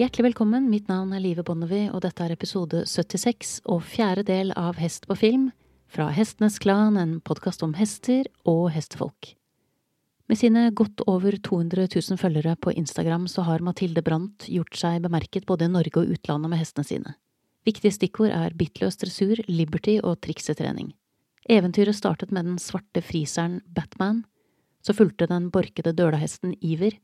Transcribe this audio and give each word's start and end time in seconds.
Hjertelig 0.00 0.30
velkommen, 0.30 0.70
mitt 0.72 0.86
navn 0.88 1.10
er 1.12 1.20
Live 1.20 1.42
Bonnevie, 1.44 1.90
og 1.92 2.00
dette 2.00 2.24
er 2.24 2.32
episode 2.32 2.86
76 2.88 3.58
og 3.68 3.82
fjerde 3.84 4.22
del 4.30 4.48
av 4.56 4.78
Hest 4.80 5.04
på 5.04 5.12
film, 5.18 5.42
fra 5.92 6.06
Hestenes 6.16 6.54
Klan, 6.62 6.96
en 6.96 7.18
podkast 7.20 7.60
om 7.66 7.74
hester 7.76 8.30
og 8.48 8.70
hestefolk. 8.72 9.34
Med 10.24 10.40
sine 10.40 10.62
godt 10.72 11.04
over 11.04 11.36
200 11.36 11.90
000 11.92 12.16
følgere 12.22 12.54
på 12.56 12.72
Instagram 12.80 13.26
så 13.28 13.44
har 13.44 13.60
Mathilde 13.60 14.00
Brandt 14.06 14.48
gjort 14.48 14.80
seg 14.80 15.02
bemerket 15.04 15.44
både 15.44 15.68
i 15.68 15.74
Norge 15.74 16.00
og 16.00 16.16
utlandet 16.16 16.54
med 16.54 16.62
hestene 16.62 16.88
sine. 16.88 17.14
Viktige 17.68 17.92
stikkord 17.98 18.32
er 18.32 18.56
bittløs 18.56 18.96
dressur, 19.04 19.44
liberty 19.52 19.98
og 20.00 20.16
triksetrening. 20.24 20.94
Eventyret 21.44 22.00
startet 22.00 22.32
med 22.32 22.48
den 22.48 22.56
svarte 22.56 23.04
friseren 23.04 23.60
Batman, 23.68 24.24
så 24.80 24.96
fulgte 24.96 25.28
den 25.28 25.52
borkede 25.52 25.92
dølahesten 25.92 26.56
Iver, 26.64 26.96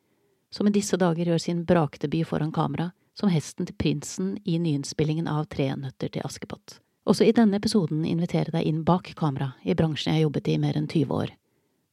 som 0.56 0.68
i 0.68 0.72
disse 0.72 0.96
dager 0.96 1.28
gjør 1.28 1.40
sin 1.42 1.64
brakdebut 1.68 2.24
foran 2.30 2.52
kamera 2.52 2.88
som 3.16 3.28
hesten 3.28 3.68
til 3.68 3.76
prinsen 3.76 4.36
i 4.48 4.56
nyinnspillingen 4.56 5.28
av 5.28 5.50
Tre 5.52 5.68
nøtter 5.76 6.08
til 6.14 6.24
Askepott. 6.24 6.78
Også 7.04 7.26
i 7.26 7.34
denne 7.36 7.58
episoden 7.60 8.06
inviterer 8.08 8.48
jeg 8.48 8.54
deg 8.56 8.70
inn 8.70 8.78
bak 8.86 9.10
kamera 9.18 9.50
i 9.68 9.76
bransjen 9.76 10.14
jeg 10.14 10.22
har 10.22 10.24
jobbet 10.24 10.48
i 10.48 10.56
mer 10.62 10.78
enn 10.80 10.88
20 10.88 11.12
år, 11.12 11.34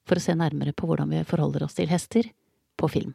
for 0.07 0.15
å 0.15 0.23
se 0.23 0.35
nærmere 0.39 0.71
på 0.71 0.87
hvordan 0.87 1.11
vi 1.11 1.25
forholder 1.27 1.67
oss 1.67 1.75
til 1.75 1.91
hester 1.91 2.31
på 2.79 2.87
film. 2.87 3.11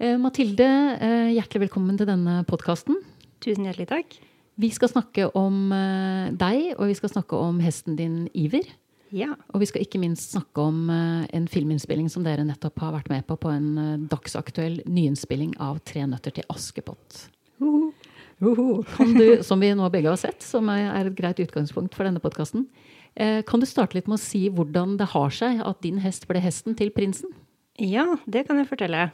Eh, 0.00 0.16
Mathilde, 0.16 0.70
eh, 1.04 1.34
hjertelig 1.36 1.66
velkommen 1.66 2.00
til 2.00 2.08
denne 2.08 2.40
podkasten. 2.48 2.96
Tusen 3.44 3.68
hjertelig 3.68 3.90
takk. 3.92 4.20
Vi 4.58 4.72
skal 4.74 4.90
snakke 4.90 5.28
om 5.38 5.70
eh, 5.70 6.34
deg, 6.34 6.72
og 6.74 6.88
vi 6.90 6.98
skal 6.98 7.12
snakke 7.12 7.38
om 7.38 7.60
hesten 7.62 7.94
din 7.98 8.24
Iver. 8.34 8.66
Ja. 9.14 9.30
Og 9.54 9.62
vi 9.62 9.68
skal 9.70 9.84
ikke 9.84 10.00
minst 10.02 10.32
snakke 10.34 10.64
om 10.66 10.88
eh, 10.90 11.28
en 11.36 11.46
filminnspilling 11.48 12.08
som 12.10 12.24
dere 12.26 12.42
nettopp 12.44 12.82
har 12.82 12.96
vært 12.96 13.10
med 13.12 13.22
på, 13.28 13.36
på 13.38 13.52
en 13.54 13.68
eh, 13.78 13.92
dagsaktuell 14.10 14.80
nyinnspilling 14.90 15.54
av 15.62 15.78
Tre 15.86 16.02
nøtter 16.10 16.34
til 16.34 16.48
Askepott. 16.50 17.28
Uhu. 17.62 17.92
Kan 18.96 19.14
du, 19.14 19.44
som 19.46 19.62
vi 19.62 19.70
nå 19.78 19.86
begge 19.94 20.10
har 20.10 20.18
sett, 20.18 20.42
som 20.42 20.66
er 20.74 21.06
et 21.06 21.14
greit 21.18 21.38
utgangspunkt 21.42 21.94
for 21.94 22.06
denne 22.06 22.22
podkasten, 22.22 22.68
kan 23.18 23.58
du 23.58 23.66
starte 23.66 23.96
litt 23.96 24.06
med 24.06 24.14
å 24.14 24.22
si 24.22 24.44
hvordan 24.54 24.92
det 25.00 25.08
har 25.10 25.32
seg 25.34 25.58
at 25.66 25.80
din 25.82 25.96
hest 25.98 26.28
ble 26.30 26.38
hesten 26.38 26.76
til 26.78 26.92
prinsen? 26.94 27.32
Ja, 27.82 28.04
det 28.30 28.44
kan 28.46 28.60
jeg 28.60 28.68
fortelle. 28.70 29.08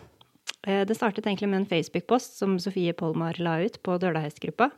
Det 0.60 0.96
startet 0.98 1.24
egentlig 1.24 1.48
med 1.48 1.62
en 1.62 1.70
Facebook-post 1.70 2.36
som 2.36 2.58
Sofie 2.60 2.92
Polmar 2.92 3.40
la 3.40 3.54
ut 3.64 3.78
på 3.80 3.96
Dølahestgruppa 4.02 4.68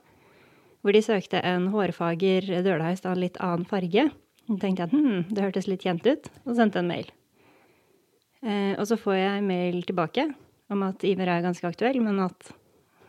hvor 0.87 0.95
de 0.95 1.03
søkte 1.03 1.43
en 1.43 1.67
hårfager 1.73 2.47
dølhest 2.63 3.07
av 3.09 3.17
en 3.17 3.23
litt 3.25 3.39
annen 3.43 3.67
farge. 3.67 4.07
Da 4.47 4.59
tenkte 4.63 4.85
jeg 4.85 4.87
at 4.87 4.95
hm, 4.95 5.23
det 5.35 5.43
hørtes 5.43 5.67
litt 5.67 5.83
kjent 5.83 6.07
ut, 6.07 6.29
og 6.47 6.55
sendte 6.55 6.79
en 6.79 6.91
mail. 6.93 7.09
Eh, 8.47 8.77
og 8.79 8.87
så 8.87 8.99
får 9.01 9.17
jeg 9.19 9.47
mail 9.49 9.81
tilbake 9.89 10.29
om 10.71 10.85
at 10.87 11.03
Iver 11.07 11.33
er 11.33 11.43
ganske 11.43 11.67
aktuell, 11.67 11.99
men 12.05 12.23
at 12.23 12.53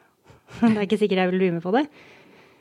det 0.63 0.73
er 0.73 0.85
ikke 0.87 0.97
sikkert 1.03 1.21
jeg 1.21 1.31
vil 1.35 1.43
bli 1.43 1.51
med 1.59 1.65
på 1.65 1.75
det. 1.77 1.85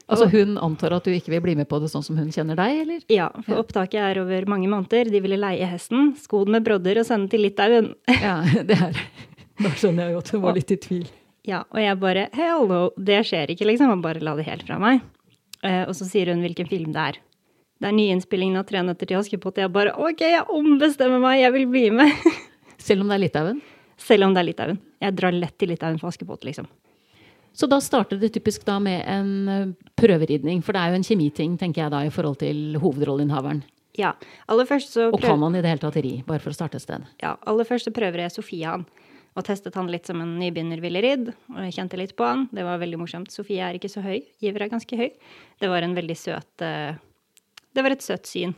Altså 0.07 0.29
Hun 0.31 0.55
antar 0.63 0.95
at 0.95 1.09
du 1.09 1.11
ikke 1.11 1.33
vil 1.33 1.43
bli 1.43 1.57
med 1.59 1.67
på 1.67 1.81
det 1.83 1.89
sånn 1.91 2.05
som 2.05 2.19
hun 2.21 2.29
kjenner 2.31 2.59
deg, 2.59 2.83
eller? 2.85 3.01
Ja, 3.11 3.31
for 3.43 3.65
opptaket 3.65 3.99
er 3.99 4.21
over 4.21 4.45
mange 4.53 4.69
måneder. 4.71 5.09
De 5.11 5.23
ville 5.25 5.41
leie 5.41 5.67
hesten, 5.67 6.13
sko 6.21 6.45
den 6.47 6.55
med 6.59 6.67
brodder 6.69 7.01
og 7.01 7.09
sende 7.09 7.33
til 7.33 7.43
Litauen. 7.43 7.95
Ja, 8.21 8.43
det 8.69 8.77
er 8.77 9.01
Da 9.57 9.73
skjønner 9.73 10.11
jeg 10.11 10.19
jo 10.19 10.21
at 10.21 10.35
hun 10.35 10.45
var 10.45 10.61
litt 10.61 10.77
i 10.77 10.79
tvil. 10.79 11.09
Ja, 11.47 11.63
og 11.71 11.79
jeg 11.79 11.99
bare 12.03 12.27
Hello, 12.35 12.89
det 12.99 13.21
skjer 13.29 13.53
ikke, 13.55 13.69
liksom. 13.71 13.93
Og 13.95 14.03
bare 14.05 14.23
la 14.25 14.35
det 14.39 14.49
helt 14.49 14.67
fra 14.67 14.81
meg. 14.83 15.05
Uh, 15.63 15.87
og 15.87 15.95
så 15.97 16.09
sier 16.09 16.33
hun 16.33 16.43
hvilken 16.45 16.69
film 16.71 16.91
det 16.95 17.05
er. 17.13 17.21
Det 17.77 17.91
er 17.91 17.95
nyinnspillingen 17.95 18.59
av 18.59 18.67
Tre 18.69 18.83
nøtter 18.83 19.09
til 19.09 19.21
Askepott. 19.21 19.61
Jeg 19.61 19.73
bare 19.73 19.95
OK, 20.01 20.25
jeg 20.25 20.47
ombestemmer 20.53 21.23
meg, 21.23 21.43
jeg 21.45 21.55
vil 21.55 21.69
bli 21.71 21.85
med. 21.95 22.27
Selv 22.87 23.05
om 23.05 23.13
det 23.13 23.19
er 23.19 23.25
Litauen? 23.27 23.63
Selv 24.01 24.27
om 24.27 24.35
det 24.35 24.43
er 24.43 24.49
Litauen. 24.49 24.81
Jeg 25.03 25.17
drar 25.17 25.37
lett 25.37 25.55
til 25.61 25.71
Litauen 25.71 26.01
for 26.03 26.11
Askepott, 26.11 26.45
liksom. 26.49 26.67
Så 27.57 27.69
da 27.71 27.79
starter 27.81 28.19
det 28.21 28.35
typisk 28.35 28.67
da 28.69 28.77
med 28.83 29.01
en 29.09 29.31
eh, 29.49 29.71
prøveridning, 29.97 30.59
for 30.65 30.77
det 30.77 30.83
er 30.83 30.93
jo 30.93 30.99
en 30.99 31.07
kjemiting, 31.07 31.55
tenker 31.57 31.87
jeg 31.87 31.93
da, 31.95 32.03
i 32.05 32.13
forhold 32.13 32.37
til 32.43 32.77
hovedrolleinnehaveren. 32.83 33.63
Ja, 33.97 34.11
aller 34.53 34.69
først 34.69 34.93
så 34.93 35.07
Og 35.09 35.23
kan 35.23 35.41
man 35.41 35.57
i 35.57 35.63
det 35.65 35.71
hele 35.73 35.81
tatt 35.81 35.97
ri, 36.05 36.19
bare 36.27 36.43
for 36.43 36.53
å 36.53 36.57
starte 36.59 36.77
et 36.77 36.85
sted? 36.85 37.07
Ja, 37.23 37.39
aller 37.49 37.65
først 37.65 37.89
så 37.89 37.95
prøver 37.97 38.27
jeg 38.27 38.35
Sofia 38.35 38.75
han 38.75 38.85
og 39.37 39.45
testet 39.45 39.75
han 39.77 39.91
litt 39.93 40.09
som 40.09 40.21
en 40.25 40.37
nybegynner 40.41 40.81
ville 40.81 41.03
ridd. 41.05 41.33
Og 41.53 41.59
jeg 41.67 41.75
kjente 41.77 41.99
litt 42.01 42.15
på 42.17 42.25
han. 42.25 42.47
Det 42.57 42.65
var 42.65 42.81
veldig 42.81 43.01
morsomt. 43.03 43.33
Sofie 43.33 43.65
er 43.65 43.77
ikke 43.77 43.91
så 43.93 44.01
høy. 44.05 44.23
Giver 44.41 44.65
er 44.65 44.73
ganske 44.73 44.97
høy. 44.97 45.11
Det 45.61 45.69
var 45.69 45.85
en 45.85 45.97
veldig 45.97 46.17
søt 46.17 46.65
uh, 46.65 46.97
Det 47.77 47.85
var 47.85 47.93
et 47.93 48.05
søtt 48.05 48.31
syn. 48.31 48.55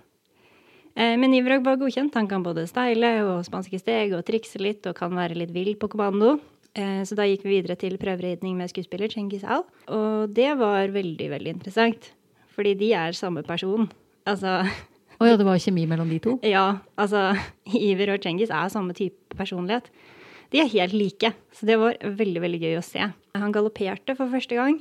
Uh, 0.95 1.17
men 1.19 1.35
Ivrag 1.35 1.65
var 1.67 1.81
godkjent. 1.81 2.15
Han 2.15 2.31
kan 2.31 2.47
både 2.47 2.69
steile 2.71 3.17
og 3.27 3.43
spanske 3.49 3.81
steg 3.83 4.15
og 4.15 4.23
trikse 4.29 4.63
litt 4.63 4.87
og 4.87 4.95
kan 4.99 5.11
være 5.19 5.41
litt 5.41 5.51
vill 5.55 5.75
på 5.81 5.91
kommando. 5.91 6.37
Uh, 6.79 7.03
så 7.03 7.19
da 7.19 7.27
gikk 7.27 7.43
vi 7.49 7.57
videre 7.57 7.75
til 7.81 7.99
prøveridning 7.99 8.55
med 8.61 8.71
skuespiller 8.71 9.11
Cengiz 9.11 9.43
Al. 9.43 9.67
Og 9.91 10.31
det 10.37 10.53
var 10.61 10.95
veldig, 10.95 11.33
veldig 11.35 11.57
interessant. 11.57 12.13
Fordi 12.55 12.77
de 12.79 12.93
er 12.95 13.19
samme 13.19 13.43
person. 13.47 13.91
Altså 14.29 14.61
Å 14.63 15.25
oh 15.25 15.27
ja, 15.27 15.35
det 15.35 15.47
var 15.47 15.59
kjemi 15.59 15.89
mellom 15.91 16.07
de 16.13 16.21
to? 16.23 16.37
Ja. 16.55 16.79
Altså, 16.95 17.33
Iver 17.67 18.15
og 18.15 18.23
Cengiz 18.23 18.55
er 18.55 18.71
samme 18.71 18.95
type 18.95 19.35
personlighet. 19.35 19.91
De 20.53 20.61
er 20.63 20.71
helt 20.73 20.97
like, 20.97 21.33
så 21.53 21.69
det 21.69 21.77
var 21.81 21.99
veldig 22.01 22.43
veldig 22.45 22.61
gøy 22.63 22.77
å 22.79 22.85
se. 22.85 23.09
Han 23.37 23.55
galopperte 23.55 24.17
for 24.17 24.33
første 24.33 24.57
gang. 24.57 24.79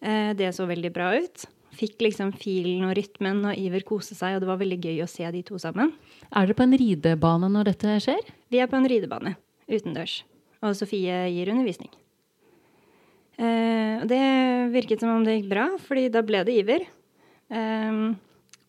Eh, 0.00 0.34
det 0.38 0.52
så 0.54 0.68
veldig 0.70 0.92
bra 0.94 1.10
ut. 1.18 1.46
Fikk 1.78 2.00
liksom 2.02 2.32
filen 2.38 2.86
og 2.86 2.94
rytmen, 2.98 3.42
og 3.46 3.58
Iver 3.58 3.84
kose 3.86 4.16
seg, 4.16 4.36
og 4.36 4.42
det 4.42 4.50
var 4.50 4.60
veldig 4.60 4.78
gøy 4.80 5.02
å 5.04 5.10
se 5.10 5.26
de 5.34 5.42
to 5.46 5.58
sammen. 5.62 5.92
Er 6.30 6.46
dere 6.46 6.58
på 6.58 6.66
en 6.66 6.78
ridebane 6.78 7.50
når 7.52 7.72
dette 7.72 7.98
skjer? 8.06 8.32
Vi 8.50 8.62
er 8.62 8.70
på 8.70 8.78
en 8.78 8.88
ridebane 8.90 9.34
utendørs, 9.68 10.22
og 10.62 10.76
Sofie 10.78 11.24
gir 11.34 11.50
undervisning. 11.52 11.90
Eh, 13.38 14.06
det 14.10 14.22
virket 14.74 15.02
som 15.02 15.12
om 15.14 15.26
det 15.26 15.40
gikk 15.40 15.50
bra, 15.52 15.68
fordi 15.82 16.08
da 16.14 16.22
ble 16.26 16.42
det 16.46 16.56
Iver. 16.62 16.86
Eh, 17.50 18.00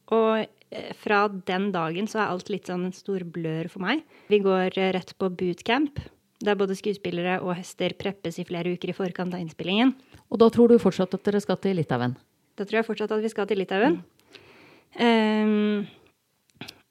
og 0.09 0.58
fra 1.01 1.23
den 1.27 1.71
dagen 1.73 2.07
så 2.09 2.21
er 2.21 2.31
alt 2.31 2.49
litt 2.53 2.69
sånn 2.69 2.85
en 2.87 2.95
stor 2.95 3.23
blør 3.25 3.69
for 3.71 3.83
meg. 3.83 4.03
Vi 4.29 4.41
går 4.43 4.77
eh, 4.77 4.91
rett 4.93 5.15
på 5.17 5.29
bootcamp, 5.33 6.01
der 6.45 6.57
både 6.59 6.77
skuespillere 6.77 7.39
og 7.41 7.55
hester 7.57 7.95
preppes 7.97 8.37
i 8.39 8.45
flere 8.47 8.75
uker 8.75 8.91
i 8.91 8.97
forkant 8.97 9.33
av 9.33 9.41
innspillingen. 9.41 9.95
Og 10.29 10.41
da 10.41 10.49
tror 10.53 10.69
du 10.69 10.77
fortsatt 10.81 11.15
at 11.17 11.25
dere 11.25 11.41
skal 11.41 11.57
til 11.63 11.79
Litauen? 11.79 12.13
Da 12.59 12.67
tror 12.67 12.81
jeg 12.81 12.89
fortsatt 12.89 13.15
at 13.15 13.23
vi 13.23 13.31
skal 13.33 13.47
til 13.49 13.61
Litauen. 13.63 13.97
Mm. 13.99 14.99
Um, 14.99 15.87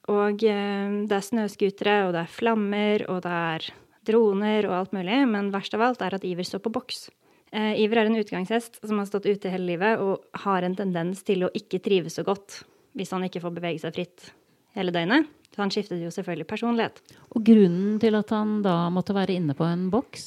og 0.08 0.42
um, 0.42 0.96
det 1.06 1.14
er 1.14 1.26
snøscootere, 1.26 2.00
og 2.08 2.16
det 2.16 2.24
er 2.24 2.32
flammer, 2.32 3.04
og 3.12 3.22
det 3.26 3.36
er 3.36 3.68
droner 4.08 4.66
og 4.66 4.74
alt 4.78 4.96
mulig. 4.96 5.20
Men 5.30 5.52
verst 5.54 5.76
av 5.76 5.84
alt 5.86 6.02
er 6.02 6.16
at 6.16 6.26
Iver 6.26 6.46
står 6.48 6.64
på 6.64 6.72
boks. 6.74 7.06
Uh, 7.54 7.76
Iver 7.78 8.02
er 8.02 8.10
en 8.10 8.18
utgangshest 8.18 8.80
som 8.82 8.98
har 8.98 9.06
stått 9.08 9.28
ute 9.28 9.52
hele 9.52 9.70
livet 9.70 10.02
og 10.02 10.42
har 10.42 10.66
en 10.66 10.76
tendens 10.76 11.22
til 11.26 11.46
å 11.46 11.52
ikke 11.56 11.80
trives 11.84 12.18
så 12.18 12.26
godt 12.26 12.62
hvis 12.98 13.14
han 13.14 13.24
ikke 13.26 13.42
får 13.44 13.54
bevege 13.56 13.82
seg 13.82 13.94
fritt 13.96 14.30
hele 14.76 14.94
døgnet. 14.94 15.28
Så 15.54 15.62
han 15.62 15.72
skiftet 15.72 16.02
jo 16.02 16.10
selvfølgelig 16.12 16.46
personlighet. 16.50 17.00
Og 17.34 17.44
grunnen 17.46 17.98
til 18.02 18.18
at 18.18 18.30
han 18.34 18.60
da 18.62 18.80
måtte 18.94 19.16
være 19.16 19.38
inne 19.38 19.56
på 19.58 19.66
en 19.66 19.88
boks? 19.92 20.26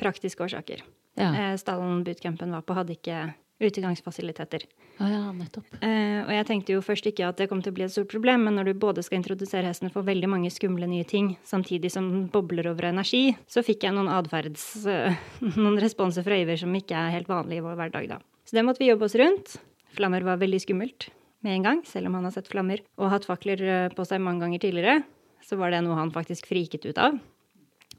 Praktiske 0.00 0.42
årsaker. 0.42 0.82
Ja. 1.16 1.28
Eh, 1.30 1.56
stallen 1.60 2.02
bootcampen 2.04 2.52
var 2.52 2.64
på, 2.66 2.76
hadde 2.76 2.96
ikke 2.96 3.20
utegangsfasiliteter. 3.62 4.66
Ja, 4.98 5.06
ja, 5.08 5.20
nettopp. 5.32 5.76
Eh, 5.80 6.22
og 6.24 6.32
jeg 6.32 6.46
tenkte 6.48 6.74
jo 6.74 6.82
først 6.84 7.06
ikke 7.08 7.28
at 7.28 7.40
det 7.40 7.48
kom 7.50 7.62
til 7.64 7.72
å 7.72 7.76
bli 7.76 7.86
et 7.86 7.92
stort 7.92 8.10
problem, 8.12 8.46
men 8.48 8.56
når 8.58 8.70
du 8.70 8.80
både 8.80 9.04
skal 9.04 9.20
introdusere 9.20 9.68
hesten 9.68 9.92
for 9.92 10.04
veldig 10.04 10.28
mange 10.32 10.52
skumle 10.52 10.88
nye 10.88 11.06
ting, 11.08 11.34
samtidig 11.44 11.92
som 11.92 12.08
den 12.12 12.26
bobler 12.32 12.68
over 12.72 12.88
energi, 12.90 13.36
så 13.48 13.64
fikk 13.64 13.86
jeg 13.86 13.96
noen 13.96 14.12
atferds... 14.12 14.66
Uh, 14.84 15.16
noen 15.56 15.78
responser 15.80 16.24
fra 16.26 16.40
Iver 16.40 16.60
som 16.60 16.74
ikke 16.76 16.96
er 16.96 17.14
helt 17.16 17.32
vanlig 17.32 17.60
i 17.60 17.64
vår 17.64 17.78
hverdag, 17.80 18.10
da. 18.16 18.20
Så 18.48 18.56
det 18.56 18.64
måtte 18.66 18.84
vi 18.84 18.90
jobbe 18.90 19.08
oss 19.08 19.16
rundt. 19.18 19.56
Flammer 19.96 20.24
var 20.26 20.40
veldig 20.40 20.60
skummelt 20.64 21.08
med 21.44 21.56
en 21.56 21.66
gang, 21.66 21.82
selv 21.86 22.08
om 22.08 22.16
han 22.18 22.26
har 22.26 22.34
sett 22.34 22.48
flammer 22.50 22.82
og 22.96 23.10
hatt 23.12 23.26
fakler 23.28 23.62
eh, 23.62 23.88
på 23.94 24.06
seg 24.08 24.22
mange 24.24 24.44
ganger 24.44 24.62
tidligere, 24.62 25.02
så 25.44 25.58
var 25.60 25.72
det 25.72 25.82
noe 25.86 25.98
han 25.98 26.12
faktisk 26.14 26.48
friket 26.50 26.86
ut 26.88 26.98
av. 26.98 27.18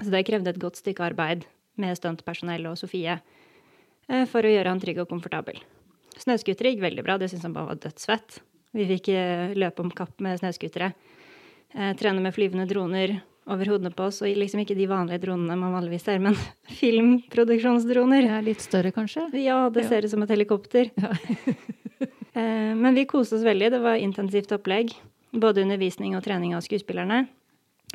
Så 0.01 0.09
det 0.13 0.25
krevde 0.27 0.53
et 0.53 0.61
godt 0.61 0.79
stykke 0.79 1.05
arbeid 1.05 1.45
med 1.79 1.97
stuntpersonell 1.97 2.67
og 2.69 2.77
Sofie 2.79 3.19
eh, 3.19 4.25
for 4.29 4.45
å 4.45 4.51
gjøre 4.51 4.73
han 4.73 4.83
trygg 4.83 5.03
og 5.03 5.11
komfortabel. 5.11 5.61
Snøscootere 6.17 6.73
gikk 6.73 6.83
veldig 6.83 7.05
bra, 7.05 7.19
det 7.21 7.29
syntes 7.31 7.45
han 7.45 7.55
bare 7.55 7.71
var 7.73 7.81
dødsfett. 7.85 8.41
Vi 8.77 8.89
fikk 8.89 9.11
eh, 9.13 9.55
løpe 9.57 9.85
om 9.85 9.93
kapp 9.93 10.17
med 10.23 10.41
snøscootere. 10.41 10.93
Trene 11.99 12.23
med 12.23 12.31
flyvende 12.31 12.63
droner 12.65 13.17
over 13.51 13.69
hodene 13.71 13.91
på 13.95 14.05
oss, 14.07 14.21
og 14.23 14.31
liksom 14.39 14.61
ikke 14.63 14.75
de 14.75 14.87
vanlige 14.89 15.21
dronene 15.25 15.57
man 15.59 15.75
vanligvis 15.75 16.05
ser, 16.07 16.21
men 16.23 16.35
filmproduksjonsdroner. 16.79 18.27
Ja, 18.27 18.39
litt 18.43 18.63
større, 18.63 18.93
kanskje? 18.95 19.27
Ja, 19.43 19.65
det 19.73 19.85
ser 19.89 20.07
ut 20.07 20.13
som 20.13 20.23
et 20.25 20.33
helikopter. 20.33 20.91
Ja. 20.95 21.13
Eh, 22.37 22.75
men 22.75 22.95
vi 22.95 23.07
koste 23.09 23.37
oss 23.37 23.45
veldig. 23.45 23.71
Det 23.73 23.81
var 23.81 23.97
intensivt 24.01 24.53
opplegg. 24.53 24.93
Både 25.31 25.63
undervisning 25.65 26.15
og 26.17 26.23
trening 26.25 26.53
av 26.57 26.63
skuespillerne. 26.65 27.25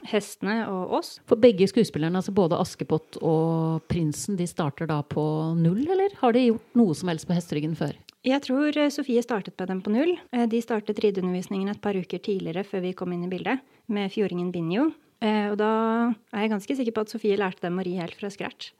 Hestene 0.08 0.64
og 0.72 0.94
oss. 0.98 1.10
For 1.28 1.38
begge 1.38 1.68
skuespillerne, 1.70 2.18
altså 2.18 2.32
både 2.34 2.58
Askepott 2.58 3.18
og 3.20 3.84
Prinsen, 3.92 4.38
de 4.40 4.48
starter 4.48 4.88
da 4.90 5.02
på 5.04 5.22
null, 5.58 5.84
eller 5.84 6.16
har 6.22 6.34
de 6.34 6.46
gjort 6.48 6.80
noe 6.80 6.96
som 6.96 7.12
helst 7.12 7.28
på 7.28 7.36
hesteryggen 7.36 7.76
før? 7.78 7.94
Jeg 8.26 8.42
tror 8.46 8.76
eh, 8.78 8.90
Sofie 8.94 9.22
startet 9.22 9.54
med 9.60 9.70
dem 9.70 9.84
på 9.84 9.94
null. 9.94 10.16
Eh, 10.34 10.48
de 10.50 10.62
startet 10.64 11.00
rideundervisningen 11.04 11.70
et 11.70 11.82
par 11.84 11.98
uker 11.98 12.22
tidligere 12.24 12.66
før 12.66 12.86
vi 12.88 12.96
kom 12.98 13.14
inn 13.14 13.26
i 13.28 13.30
bildet, 13.30 13.62
med 13.86 14.10
fjordingen 14.14 14.52
Binjo. 14.54 14.90
Og 15.22 15.52
da 15.54 15.66
er 16.34 16.40
jeg 16.42 16.50
ganske 16.50 16.74
sikker 16.74 16.94
på 16.96 17.02
at 17.04 17.12
Sofie 17.12 17.36
lærte 17.38 17.62
dem 17.62 17.76
å 17.78 17.84
ri 17.86 17.92
helt 17.94 18.16
fra 18.18 18.26
scratch. 18.26 18.72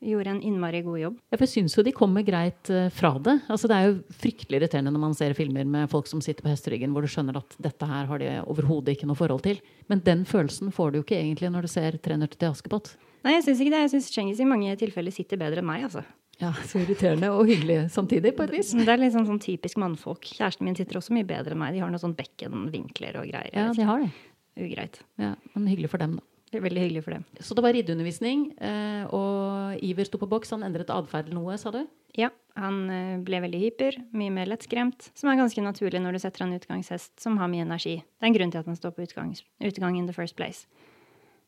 Gjorde 0.00 0.32
en 0.32 0.40
innmari 0.48 0.80
god 0.86 0.98
jobb. 1.00 1.16
Ja, 1.28 1.36
for 1.36 1.44
jeg 1.44 1.52
syns 1.52 1.74
jo 1.76 1.84
de 1.84 1.92
kommer 1.92 2.24
greit 2.24 2.70
fra 2.96 3.10
det. 3.20 3.34
Altså, 3.52 3.68
det 3.68 3.76
er 3.76 3.88
jo 3.90 3.98
fryktelig 4.16 4.60
irriterende 4.62 4.94
når 4.94 5.02
man 5.02 5.16
ser 5.18 5.34
filmer 5.36 5.68
med 5.68 5.90
folk 5.92 6.08
som 6.08 6.22
sitter 6.24 6.46
på 6.46 6.48
hesteryggen, 6.48 6.94
hvor 6.96 7.04
du 7.04 7.10
skjønner 7.12 7.36
at 7.36 7.56
dette 7.60 7.88
her 7.90 8.08
har 8.08 8.22
de 8.22 8.30
overhodet 8.48 8.94
ikke 8.96 9.10
noe 9.10 9.18
forhold 9.18 9.44
til. 9.44 9.60
Men 9.92 10.00
den 10.06 10.24
følelsen 10.24 10.72
får 10.72 10.94
du 10.94 11.00
jo 11.00 11.04
ikke 11.04 11.20
egentlig 11.20 11.52
når 11.52 11.68
du 11.68 11.72
ser 11.74 11.98
'Tre 12.00 12.16
til 12.16 12.48
Askepott'. 12.48 12.94
Nei, 13.24 13.34
jeg 13.36 13.44
syns 13.44 13.60
ikke 13.60 13.74
det. 13.74 13.82
Jeg 13.84 13.92
syns 13.92 14.08
Cengiz 14.14 14.40
i 14.40 14.48
mange 14.48 14.72
tilfeller 14.80 15.12
sitter 15.12 15.36
bedre 15.36 15.60
enn 15.60 15.68
meg, 15.68 15.84
altså. 15.84 16.04
Ja, 16.40 16.54
Så 16.64 16.80
irriterende 16.80 17.28
og 17.36 17.44
hyggelig 17.50 17.90
samtidig, 17.92 18.32
på 18.36 18.46
et 18.46 18.54
vis. 18.54 18.72
Det 18.72 18.88
er 18.88 18.96
litt 18.96 19.12
sånn, 19.12 19.28
sånn 19.28 19.42
typisk 19.42 19.76
mannfolk. 19.76 20.24
Kjæresten 20.24 20.64
min 20.64 20.74
sitter 20.78 20.96
også 20.96 21.12
mye 21.12 21.28
bedre 21.28 21.52
enn 21.52 21.60
meg. 21.60 21.74
De 21.74 21.82
har 21.84 21.92
noen 21.92 22.00
sånn 22.00 22.16
bekkenvinkler 22.16 23.20
og 23.20 23.28
greier. 23.28 23.52
Ja, 23.52 23.68
de 23.76 23.84
har 23.84 24.00
det. 24.00 24.10
Ugreit. 24.60 25.02
Ja, 25.20 25.34
Men 25.54 25.68
hyggelig 25.68 25.90
for 25.92 25.98
dem, 26.00 26.16
da. 26.16 26.24
Det 26.50 26.58
veldig 26.64 26.82
hyggelig 26.82 27.04
for 27.06 27.14
dem. 27.14 27.24
Så 27.38 27.54
det 27.54 27.62
var 27.62 27.74
riddeundervisning, 27.76 28.40
eh, 28.58 29.04
og 29.14 29.78
Iver 29.86 30.08
sto 30.08 30.18
på 30.18 30.26
boks. 30.30 30.50
Han 30.56 30.64
endret 30.66 30.90
atferd 30.90 31.30
noe, 31.30 31.54
sa 31.60 31.70
du? 31.70 31.84
Ja, 32.18 32.32
han 32.58 32.80
eh, 32.90 33.20
ble 33.22 33.38
veldig 33.44 33.60
hyper, 33.62 34.00
mye 34.18 34.32
mer 34.34 34.50
lettskremt. 34.50 35.12
Som 35.14 35.30
er 35.30 35.38
ganske 35.38 35.62
naturlig 35.62 36.02
når 36.02 36.18
du 36.18 36.22
setter 36.24 36.42
en 36.42 36.56
utgangshest 36.56 37.22
som 37.22 37.38
har 37.38 37.50
mye 37.52 37.62
energi. 37.62 38.00
Det 38.02 38.26
er 38.26 38.32
en 38.32 38.38
grunn 38.38 38.54
til 38.54 38.62
at 38.64 38.70
han 38.70 38.78
står 38.78 38.96
på 38.96 39.06
utgang, 39.06 39.30
utgang 39.62 39.98
in 40.00 40.10
the 40.10 40.16
first 40.16 40.34
place. 40.40 40.66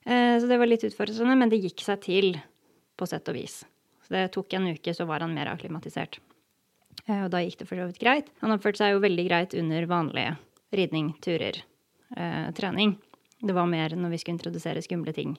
Eh, 0.07 0.39
så 0.39 0.47
det 0.47 0.61
var 0.63 0.71
litt 0.71 0.87
utfordrende, 0.87 1.39
men 1.41 1.51
det 1.51 1.65
gikk 1.65 1.83
seg 1.83 2.07
til, 2.07 2.39
på 2.95 3.11
sett 3.11 3.27
og 3.33 3.41
vis. 3.41 3.65
Så 4.07 4.15
det 4.15 4.29
tok 4.37 4.55
en 4.55 4.71
uke, 4.71 4.95
så 4.95 5.09
var 5.11 5.27
han 5.27 5.35
mer 5.35 5.51
akklimatisert. 5.51 6.21
Og 7.11 7.29
da 7.33 7.41
gikk 7.43 7.59
det 7.59 7.67
for 7.67 7.81
så 7.81 7.89
vidt 7.89 7.99
greit. 7.99 8.29
Han 8.45 8.55
oppførte 8.55 8.79
seg 8.79 8.93
jo 8.93 9.03
veldig 9.03 9.25
greit 9.27 9.55
under 9.59 9.87
vanlige 9.91 10.37
ridning, 10.77 11.15
turer, 11.25 11.65
eh, 12.17 12.51
trening. 12.55 12.97
Det 13.43 13.55
var 13.57 13.67
mer 13.67 13.97
når 13.99 14.15
vi 14.15 14.21
skulle 14.23 14.39
introdusere 14.39 14.83
skumle 14.85 15.15
ting. 15.17 15.35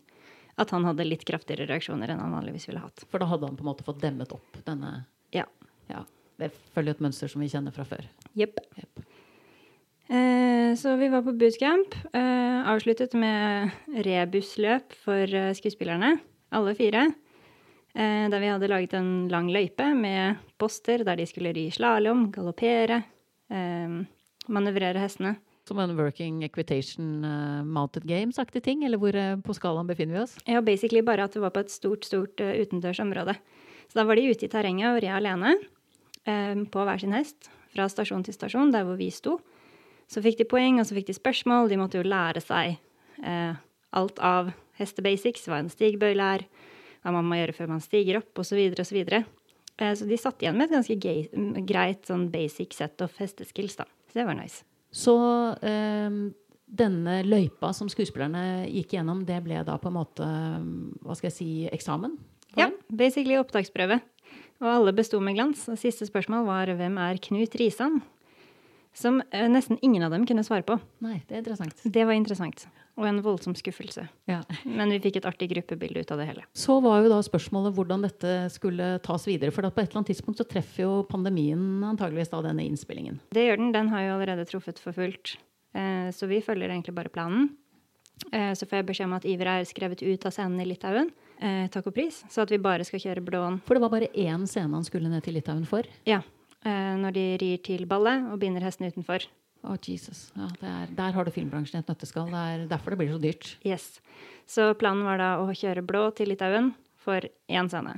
At 0.60 0.74
han 0.76 0.86
hadde 0.86 1.06
litt 1.08 1.24
kraftigere 1.26 1.66
reaksjoner 1.70 2.12
enn 2.14 2.22
han 2.22 2.36
vanligvis 2.36 2.68
ville 2.70 2.84
hatt. 2.84 3.06
For 3.10 3.24
da 3.24 3.30
hadde 3.32 3.48
han 3.48 3.58
på 3.58 3.66
en 3.66 3.72
måte 3.72 3.86
fått 3.88 4.04
demmet 4.04 4.36
opp 4.36 4.60
denne 4.68 5.06
Ja. 5.34 5.48
ja 5.90 6.04
det 6.42 6.52
følger 6.76 6.98
et 6.98 7.04
mønster 7.04 7.32
som 7.32 7.42
vi 7.42 7.50
kjenner 7.52 7.74
fra 7.74 7.86
før. 7.88 8.06
Jepp. 8.38 8.60
Yep. 8.78 9.04
Eh, 10.14 10.74
så 10.78 10.98
vi 11.00 11.10
var 11.10 11.24
på 11.26 11.34
bootcamp. 11.40 11.96
Eh, 12.14 12.60
avsluttet 12.70 13.16
med 13.18 13.72
rebusløp 14.06 14.94
for 15.06 15.24
eh, 15.24 15.54
skuespillerne. 15.58 16.18
Alle 16.54 16.76
fire. 16.78 17.08
Eh, 17.94 18.28
der 18.30 18.42
vi 18.42 18.52
hadde 18.52 18.70
laget 18.70 18.94
en 18.98 19.30
lang 19.32 19.50
løype 19.54 19.88
med 19.96 20.42
poster 20.60 21.06
der 21.06 21.18
de 21.18 21.28
skulle 21.30 21.54
ri 21.56 21.70
slalåm, 21.74 22.28
galoppere, 22.34 23.04
eh, 23.50 23.98
manøvrere 24.50 25.02
hestene. 25.02 25.38
Som 25.68 25.80
en 25.80 25.96
working 25.96 26.42
equitation 26.44 27.24
uh, 27.24 27.64
mounted 27.64 28.04
games-aktig 28.04 28.64
ting, 28.66 28.82
eller 28.84 29.00
hvor 29.00 29.16
uh, 29.16 29.38
på 29.40 29.56
skalaen 29.56 29.88
befinner 29.88 30.18
vi 30.18 30.24
oss? 30.26 30.34
Ja, 30.44 30.60
basically 30.60 31.00
bare 31.06 31.24
at 31.24 31.38
det 31.38 31.44
var 31.44 31.54
på 31.56 31.64
et 31.64 31.72
stort, 31.72 32.04
stort 32.04 32.42
uh, 32.44 32.52
utendørsområde. 32.60 33.38
Så 33.88 34.00
da 34.00 34.04
var 34.10 34.20
de 34.20 34.26
ute 34.28 34.48
i 34.48 34.52
terrenget 34.52 34.90
og 34.90 35.00
red 35.04 35.16
alene 35.22 35.56
på 36.72 36.84
hver 36.88 37.02
sin 37.02 37.12
hest 37.12 37.50
fra 37.74 37.84
stasjon 37.92 38.22
til 38.24 38.36
stasjon, 38.36 38.70
der 38.72 38.86
hvor 38.88 38.96
vi 38.96 39.10
sto. 39.12 39.34
Så 40.08 40.22
fikk 40.24 40.38
de 40.40 40.46
poeng, 40.48 40.78
og 40.80 40.88
så 40.88 40.96
fikk 40.96 41.10
de 41.10 41.16
spørsmål. 41.18 41.68
De 41.68 41.80
måtte 41.82 42.00
jo 42.00 42.06
lære 42.08 42.40
seg 42.40 42.78
alt 43.92 44.22
av 44.24 44.54
hestebasics, 44.80 45.44
hva 45.52 45.60
en 45.60 45.72
stigbøyle 45.72 46.30
er, 46.38 46.46
hva 47.04 47.12
man 47.18 47.28
må 47.28 47.42
gjøre 47.42 47.58
før 47.60 47.74
man 47.76 47.84
stiger 47.84 48.22
opp, 48.22 48.32
osv., 48.40 48.62
osv. 48.72 49.02
Så, 49.76 50.08
de 50.08 50.22
satt 50.22 50.46
igjen 50.46 50.56
med 50.56 50.72
et 50.72 50.78
ganske 50.78 50.98
greit 51.68 52.08
sånn 52.08 52.30
basic 52.32 52.72
set 52.80 53.04
of 53.04 53.20
hesteskills, 53.20 53.76
da. 53.84 53.90
Så 54.08 54.22
det 54.22 54.30
var 54.32 54.40
nice. 54.40 54.64
Så 54.94 55.16
um, 55.18 56.18
denne 56.70 57.20
løypa 57.26 57.72
som 57.74 57.90
skuespillerne 57.92 58.70
gikk 58.70 58.96
gjennom, 58.98 59.24
det 59.26 59.40
ble 59.46 59.62
da 59.66 59.78
på 59.82 59.90
en 59.90 59.98
måte 59.98 60.28
hva 61.04 61.18
skal 61.18 61.30
jeg 61.32 61.38
si, 61.38 61.50
eksamen? 61.74 62.16
Ja, 62.58 62.70
basically 62.94 63.40
opptaksprøve. 63.42 64.00
Og 64.62 64.70
alle 64.70 64.94
besto 64.96 65.20
med 65.20 65.36
glans. 65.38 65.66
Og 65.70 65.80
siste 65.82 66.06
spørsmål 66.08 66.46
var 66.48 66.72
hvem 66.78 67.00
er 67.02 67.22
Knut 67.22 67.58
Risan? 67.60 68.00
Som 68.94 69.22
uh, 69.22 69.46
nesten 69.50 69.80
ingen 69.82 70.04
av 70.06 70.14
dem 70.14 70.26
kunne 70.30 70.44
svare 70.46 70.66
på. 70.68 70.78
Nei, 71.04 71.20
Det 71.28 71.38
er 71.38 71.44
interessant. 71.44 71.84
Det 71.84 72.06
var 72.06 72.18
interessant. 72.18 72.68
Og 72.94 73.08
en 73.10 73.22
voldsom 73.26 73.56
skuffelse. 73.58 74.06
Ja. 74.30 74.44
Men 74.70 74.94
vi 74.94 75.00
fikk 75.02 75.18
et 75.18 75.26
artig 75.26 75.50
gruppebilde 75.50 76.04
ut 76.04 76.12
av 76.14 76.22
det 76.22 76.28
hele. 76.30 76.44
Så 76.54 76.76
var 76.84 77.02
jo 77.02 77.10
da 77.10 77.18
spørsmålet 77.26 77.74
hvordan 77.74 78.06
dette 78.06 78.36
skulle 78.54 79.00
tas 79.06 79.26
videre. 79.26 79.54
For 79.56 79.66
på 79.66 79.82
et 79.82 79.90
eller 79.90 80.04
annet 80.04 80.12
tidspunkt 80.14 80.42
så 80.42 80.46
treffer 80.46 80.86
jo 80.86 80.92
pandemien 81.10 81.82
antageligvis 81.90 82.30
da 82.30 82.44
denne 82.46 82.68
innspillingen. 82.70 83.18
Det 83.34 83.48
gjør 83.48 83.64
den. 83.64 83.74
Den 83.74 83.90
har 83.90 84.06
jo 84.06 84.14
allerede 84.20 84.46
truffet 84.50 84.82
for 84.84 84.94
fullt. 84.94 85.38
Eh, 85.74 86.14
så 86.14 86.30
vi 86.30 86.44
følger 86.46 86.70
egentlig 86.70 86.94
bare 86.94 87.10
planen. 87.10 87.50
Eh, 88.32 88.54
så 88.54 88.68
får 88.70 88.80
jeg 88.80 88.90
beskjed 88.92 89.10
om 89.10 89.18
at 89.18 89.26
Iver 89.26 89.50
er 89.50 89.68
skrevet 89.68 90.04
ut 90.06 90.28
av 90.30 90.36
scenen 90.36 90.62
i 90.62 90.68
Litauen. 90.70 91.10
Eh, 91.42 91.66
takk 91.74 91.90
og 91.90 91.98
pris. 91.98 92.22
Så 92.30 92.46
at 92.46 92.54
vi 92.54 92.62
bare 92.62 92.86
skal 92.88 93.02
kjøre 93.02 93.26
blåen. 93.26 93.60
For 93.66 93.76
det 93.76 93.84
var 93.84 93.94
bare 93.94 94.12
én 94.14 94.46
scene 94.48 94.78
han 94.78 94.86
skulle 94.86 95.10
ned 95.12 95.26
til 95.26 95.36
Litauen 95.38 95.66
for? 95.68 95.88
Ja. 96.08 96.22
Eh, 96.64 96.96
når 97.00 97.16
de 97.16 97.24
rir 97.42 97.64
til 97.64 97.84
ballet 97.90 98.24
og 98.32 98.40
binder 98.40 98.64
hesten 98.64 98.88
utenfor. 98.88 99.26
Å, 99.64 99.74
oh, 99.74 99.80
Jesus. 99.80 100.30
Ja, 100.36 100.48
er, 100.64 100.92
der 100.96 101.16
har 101.16 101.28
du 101.28 101.32
filmbransjen 101.36 101.80
i 101.80 101.84
et 101.84 101.90
nøtteskall. 101.92 102.32
Det 102.32 102.44
er 102.54 102.64
derfor 102.72 102.94
det 102.94 103.00
blir 103.02 103.12
så 103.12 103.20
dyrt. 103.24 103.50
Yes. 103.68 104.00
Så 104.48 104.70
planen 104.80 105.06
var 105.08 105.20
da 105.20 105.30
å 105.44 105.48
kjøre 105.56 105.84
blå 105.88 106.06
til 106.16 106.32
Litauen 106.32 106.72
for 107.04 107.24
én 107.52 107.72
scene. 107.72 107.98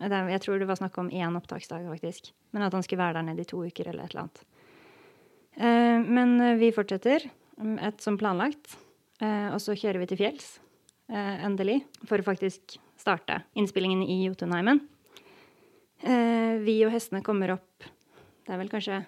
Jeg 0.00 0.40
tror 0.44 0.60
det 0.60 0.68
var 0.68 0.80
snakk 0.80 0.96
om 1.00 1.10
én 1.12 1.36
opptaksdag, 1.36 1.84
faktisk. 1.88 2.30
Men 2.52 2.64
at 2.64 2.76
han 2.76 2.84
skulle 2.84 3.00
være 3.00 3.18
der 3.18 3.26
nede 3.28 3.44
i 3.44 3.48
to 3.48 3.60
uker 3.60 3.90
eller 3.92 4.08
et 4.08 4.14
eller 4.14 4.24
annet. 4.24 4.44
Eh, 5.56 5.98
men 6.20 6.36
vi 6.60 6.72
fortsetter 6.72 7.28
et 7.28 8.04
som 8.04 8.16
planlagt. 8.20 8.76
Eh, 9.20 9.48
og 9.52 9.60
så 9.60 9.76
kjører 9.76 10.00
vi 10.00 10.10
til 10.12 10.20
fjells, 10.24 10.54
endelig, 11.12 11.82
for 12.08 12.20
å 12.20 12.24
faktisk 12.24 12.78
starte 13.00 13.42
innspillingen 13.58 14.00
i 14.04 14.22
Jotunheimen. 14.24 14.80
Vi 16.02 16.76
og 16.86 16.94
hestene 16.94 17.20
kommer 17.22 17.52
opp 17.58 17.84
Det 18.42 18.54
er 18.54 18.60
vel 18.60 18.70
kanskje 18.72 19.00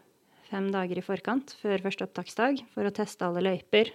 fem 0.48 0.70
dager 0.74 1.00
i 1.00 1.04
forkant 1.04 1.54
før 1.60 1.82
første 1.82 2.06
opptaksdag 2.06 2.64
for 2.74 2.86
å 2.86 2.94
teste 2.94 3.26
alle 3.26 3.42
løyper. 3.42 3.90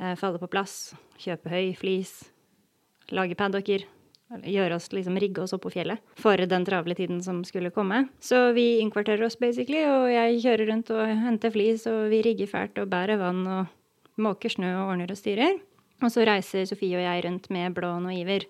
Eh, 0.00 0.14
falle 0.16 0.40
på 0.40 0.48
plass. 0.50 0.94
Kjøpe 1.20 1.52
høy, 1.52 1.72
flis. 1.76 2.14
Lage 3.12 3.36
paddocker. 3.36 3.84
Gjøre 4.30 4.76
oss, 4.78 4.86
liksom 4.94 5.16
rigge 5.18 5.42
oss 5.42 5.52
opp 5.56 5.64
på 5.64 5.72
fjellet 5.74 5.98
for 6.14 6.38
den 6.38 6.62
travle 6.62 6.94
tiden 6.94 7.18
som 7.24 7.40
skulle 7.42 7.72
komme. 7.74 8.04
Så 8.22 8.52
vi 8.54 8.78
innkvarterer 8.78 9.26
oss 9.26 9.34
basically, 9.40 9.82
og 9.90 10.06
jeg 10.06 10.38
kjører 10.44 10.70
rundt 10.70 10.92
og 10.94 11.02
henter 11.24 11.50
flis, 11.50 11.82
og 11.90 12.06
vi 12.12 12.20
rigger 12.22 12.50
fælt 12.52 12.78
og 12.78 12.92
bærer 12.92 13.18
vann 13.18 13.42
og 13.50 14.20
måker 14.22 14.54
snø 14.54 14.70
og 14.84 14.92
ordner 14.92 15.10
og 15.10 15.18
styrer. 15.18 15.58
Og 16.00 16.14
så 16.14 16.22
reiser 16.28 16.68
Sofie 16.70 16.94
og 16.96 17.02
jeg 17.02 17.24
rundt 17.26 17.50
med 17.50 17.74
Blåen 17.74 18.06
og 18.06 18.14
Iver 18.14 18.46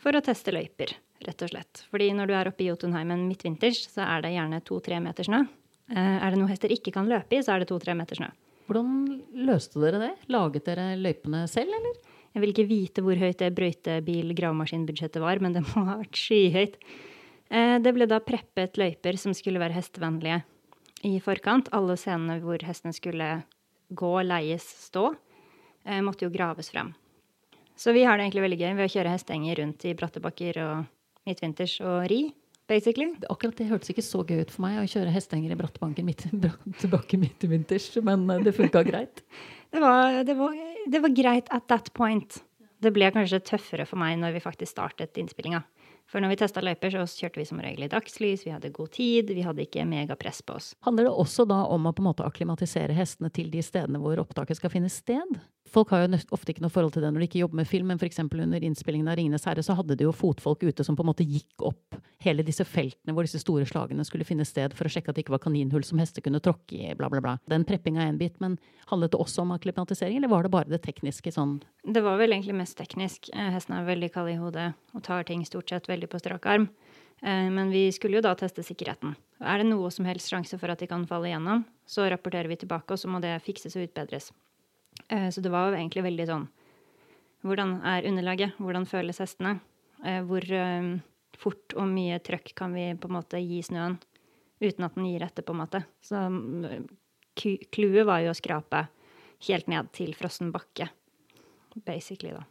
for 0.00 0.16
å 0.16 0.22
teste 0.24 0.52
løyper, 0.52 0.92
rett 1.26 1.42
og 1.44 1.52
slett. 1.52 1.82
Fordi 1.92 2.10
når 2.16 2.30
du 2.30 2.34
er 2.36 2.50
oppe 2.50 2.64
i 2.64 2.68
Jotunheimen 2.70 3.26
midtvinters, 3.28 3.82
så 3.92 4.04
er 4.06 4.24
det 4.24 4.34
gjerne 4.34 4.62
to-tre 4.66 5.00
meter 5.02 5.26
snø. 5.26 5.42
Eh, 5.90 6.16
er 6.20 6.30
det 6.30 6.40
noe 6.40 6.50
hester 6.50 6.72
ikke 6.72 6.94
kan 6.94 7.10
løpe 7.10 7.36
i, 7.36 7.42
så 7.44 7.54
er 7.54 7.62
det 7.62 7.70
to-tre 7.70 7.96
meter 7.98 8.20
snø. 8.20 8.30
Hvordan 8.70 9.20
løste 9.48 9.82
dere 9.82 9.98
det? 9.98 10.10
Laget 10.30 10.68
dere 10.68 10.92
løypene 11.00 11.42
selv, 11.50 11.74
eller? 11.74 11.96
Jeg 12.30 12.42
vil 12.44 12.52
ikke 12.52 12.68
vite 12.70 13.02
hvor 13.02 13.18
høyt 13.18 13.40
det 13.42 13.50
brøytebil-gravemaskinbudsjettet 13.56 15.22
var, 15.22 15.40
men 15.42 15.56
det 15.56 15.64
må 15.66 15.82
ha 15.88 15.98
vært 16.04 16.20
skyhøyt. 16.20 16.78
Eh, 17.50 17.76
det 17.82 17.94
ble 17.96 18.06
da 18.06 18.20
preppet 18.22 18.78
løyper 18.78 19.18
som 19.18 19.34
skulle 19.34 19.62
være 19.62 19.74
hestevennlige 19.74 20.44
i 21.08 21.16
forkant. 21.24 21.72
Alle 21.74 21.98
scenene 21.98 22.38
hvor 22.44 22.62
hestene 22.62 22.94
skulle 22.94 23.32
gå, 23.90 24.12
leies, 24.22 24.62
stå, 24.86 25.08
eh, 25.84 25.98
måtte 26.06 26.28
jo 26.28 26.30
graves 26.30 26.70
frem. 26.70 26.94
Så 27.74 27.94
vi 27.96 28.04
har 28.04 28.18
det 28.18 28.28
egentlig 28.28 28.44
veldig 28.44 28.60
gøy 28.60 28.72
ved 28.76 28.86
å 28.86 28.94
kjøre 28.94 29.12
hestehenger 29.16 29.58
rundt 29.62 29.84
i 29.88 29.96
bratte 29.98 30.22
bakker 30.22 30.62
og 30.62 30.88
midtvinters 31.28 31.78
og 31.84 32.04
ri 32.10 32.22
basically. 32.70 33.14
Akkurat 33.30 33.58
det 33.58 33.68
hørtes 33.70 33.92
ikke 33.92 34.04
så 34.04 34.22
gøy 34.22 34.44
ut 34.44 34.52
for 34.54 34.64
meg 34.66 34.78
å 34.80 34.88
kjøre 34.90 35.14
hestehenger 35.14 35.54
i 35.54 35.58
brattbanken 35.58 36.06
midt, 36.06 36.28
brattbakke 36.44 37.18
midtvinters, 37.20 37.90
men 38.06 38.28
eh, 38.30 38.44
det 38.46 38.54
funka 38.58 38.84
greit. 38.86 39.24
Det 39.70 39.78
var, 39.78 40.24
det, 40.26 40.34
var, 40.34 40.54
det 40.90 40.98
var, 40.98 41.12
greit 41.14 41.50
at 41.54 41.68
that 41.70 41.92
point. 41.94 42.40
Det 42.82 42.90
ble 42.90 43.06
kanskje 43.14 43.38
tøffere 43.52 43.84
for 43.86 44.02
meg 44.02 44.16
når 44.18 44.32
vi 44.34 44.40
faktisk 44.42 44.72
startet 44.72 45.20
innspillinga. 45.22 45.60
For 46.10 46.18
når 46.18 46.32
vi 46.32 46.38
testa 46.40 46.64
løyper, 46.64 46.90
så 46.90 47.04
kjørte 47.06 47.38
vi 47.38 47.46
som 47.46 47.60
regel 47.62 47.86
i 47.86 47.90
dagslys, 47.92 48.42
vi 48.42 48.50
hadde 48.50 48.72
god 48.74 48.90
tid, 48.96 49.30
vi 49.30 49.44
hadde 49.46 49.62
ikke 49.62 49.84
megapress 49.86 50.42
på 50.42 50.56
oss. 50.58 50.72
Handler 50.82 51.06
det 51.06 51.12
også 51.22 51.46
da 51.46 51.60
om 51.70 51.86
å 51.86 51.92
på 51.94 52.02
en 52.02 52.08
måte 52.08 52.26
akklimatisere 52.26 52.96
hestene 52.98 53.30
til 53.30 53.52
de 53.54 53.62
stedene 53.62 54.02
hvor 54.02 54.18
opptaket 54.24 54.58
skal 54.58 54.74
finne 54.74 54.90
sted? 54.90 55.38
Folk 55.70 55.92
har 55.94 56.02
jo 56.02 56.18
ofte 56.34 56.50
ikke 56.50 56.64
noe 56.64 56.72
forhold 56.72 56.96
til 56.96 57.04
det 57.04 57.12
når 57.12 57.22
de 57.22 57.26
ikke 57.28 57.42
jobber 57.44 57.60
med 57.60 57.68
film, 57.70 57.90
men 57.92 58.00
f.eks. 58.00 58.18
under 58.26 58.64
innspillingen 58.66 59.06
av 59.06 59.16
'Ringenes 59.16 59.46
herre' 59.46 59.62
så 59.62 59.76
hadde 59.78 59.94
de 59.96 60.06
jo 60.08 60.14
fotfolk 60.14 60.64
ute 60.66 60.84
som 60.84 60.96
på 60.98 61.04
en 61.04 61.10
måte 61.12 61.26
gikk 61.26 61.62
opp 61.62 61.98
hele 62.24 62.42
disse 62.42 62.66
feltene 62.66 63.14
hvor 63.14 63.24
disse 63.24 63.38
store 63.38 63.66
slagene 63.68 64.04
skulle 64.04 64.26
finne 64.26 64.44
sted, 64.44 64.74
for 64.74 64.88
å 64.88 64.92
sjekke 64.92 65.12
at 65.12 65.18
det 65.18 65.24
ikke 65.24 65.36
var 65.36 65.44
kaninhull 65.46 65.86
som 65.86 66.02
hester 66.02 66.24
kunne 66.26 66.42
tråkke 66.42 66.74
i, 66.74 66.94
bla, 66.98 67.08
bla, 67.12 67.22
bla. 67.22 67.36
Den 67.46 67.64
preppinga 67.68 68.02
er 68.02 68.10
en 68.10 68.18
bit, 68.18 68.40
men 68.42 68.58
handlet 68.90 69.14
det 69.14 69.22
også 69.22 69.44
om 69.44 69.54
akklimatisering, 69.54 70.18
eller 70.18 70.32
var 70.32 70.42
det 70.42 70.50
bare 70.50 70.72
det 70.72 70.82
tekniske 70.82 71.30
sånn? 71.38 71.60
Det 71.86 72.02
var 72.02 72.18
vel 72.18 72.34
egentlig 72.34 72.58
mest 72.58 72.76
teknisk. 72.80 73.30
Eh, 73.30 73.52
Hesten 73.54 73.78
er 73.78 73.86
veldig 73.86 74.10
kald 74.12 74.34
i 74.34 74.38
hodet 74.40 74.72
og 74.94 75.06
tar 75.06 75.22
ting 75.28 75.46
stort 75.46 75.70
sett 75.70 75.86
veldig 75.86 76.10
på 76.10 76.18
strak 76.18 76.50
arm. 76.50 76.68
Eh, 77.22 77.46
men 77.46 77.70
vi 77.70 77.86
skulle 77.94 78.18
jo 78.18 78.26
da 78.26 78.34
teste 78.34 78.66
sikkerheten. 78.66 79.14
Er 79.40 79.62
det 79.62 79.70
noe 79.70 79.94
som 79.94 80.08
helst 80.08 80.32
sjanse 80.32 80.58
for 80.58 80.72
at 80.72 80.82
de 80.82 80.90
kan 80.90 81.06
falle 81.06 81.30
igjennom, 81.30 81.64
så 81.86 82.10
rapporterer 82.10 82.50
vi 82.50 82.58
tilbake, 82.58 82.90
og 82.90 82.98
så 82.98 83.08
må 83.08 83.22
det 83.22 83.38
fikses 83.46 83.78
og 83.78 83.86
utbedres. 83.86 84.32
Eh, 85.10 85.28
så 85.34 85.42
det 85.44 85.52
var 85.52 85.70
jo 85.70 85.78
egentlig 85.78 86.06
veldig 86.06 86.26
sånn 86.30 86.48
Hvordan 87.40 87.78
er 87.88 88.06
underlaget? 88.08 88.56
Hvordan 88.60 88.84
føles 88.88 89.20
hestene? 89.22 89.58
Eh, 90.04 90.20
hvor 90.28 90.44
fort 91.40 91.74
og 91.76 91.86
mye 91.88 92.18
trøkk 92.20 92.52
kan 92.56 92.74
vi 92.76 92.90
på 93.00 93.08
en 93.08 93.16
måte 93.16 93.40
gi 93.40 93.62
snøen 93.64 93.96
uten 94.60 94.84
at 94.84 94.96
den 94.98 95.06
gir 95.08 95.22
etter, 95.24 95.40
på 95.40 95.54
en 95.54 95.62
måte. 95.62 95.80
Så 96.04 96.20
clouet 97.72 98.04
var 98.04 98.20
jo 98.20 98.34
å 98.34 98.36
skrape 98.36 98.82
helt 99.46 99.70
ned 99.72 99.88
til 99.96 100.12
frossen 100.12 100.50
bakke, 100.52 100.90
basically, 101.88 102.34
da. 102.36 102.44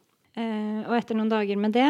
Og 0.89 0.95
etter 0.97 1.19
noen 1.19 1.29
dager 1.29 1.61
med 1.61 1.75
det 1.77 1.85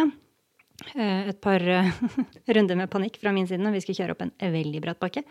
Eh, 0.96 1.30
et 1.30 1.42
par 1.42 1.62
eh, 1.62 1.92
runder 2.56 2.78
med 2.80 2.90
panikk 2.92 3.20
fra 3.22 3.34
min 3.36 3.48
side 3.48 3.62
når 3.62 3.78
vi 3.78 3.84
skulle 3.84 4.00
kjøre 4.02 4.16
opp 4.16 4.26
en 4.26 4.34
veldig 4.40 4.82
bratt 4.84 5.02
bakke. 5.02 5.24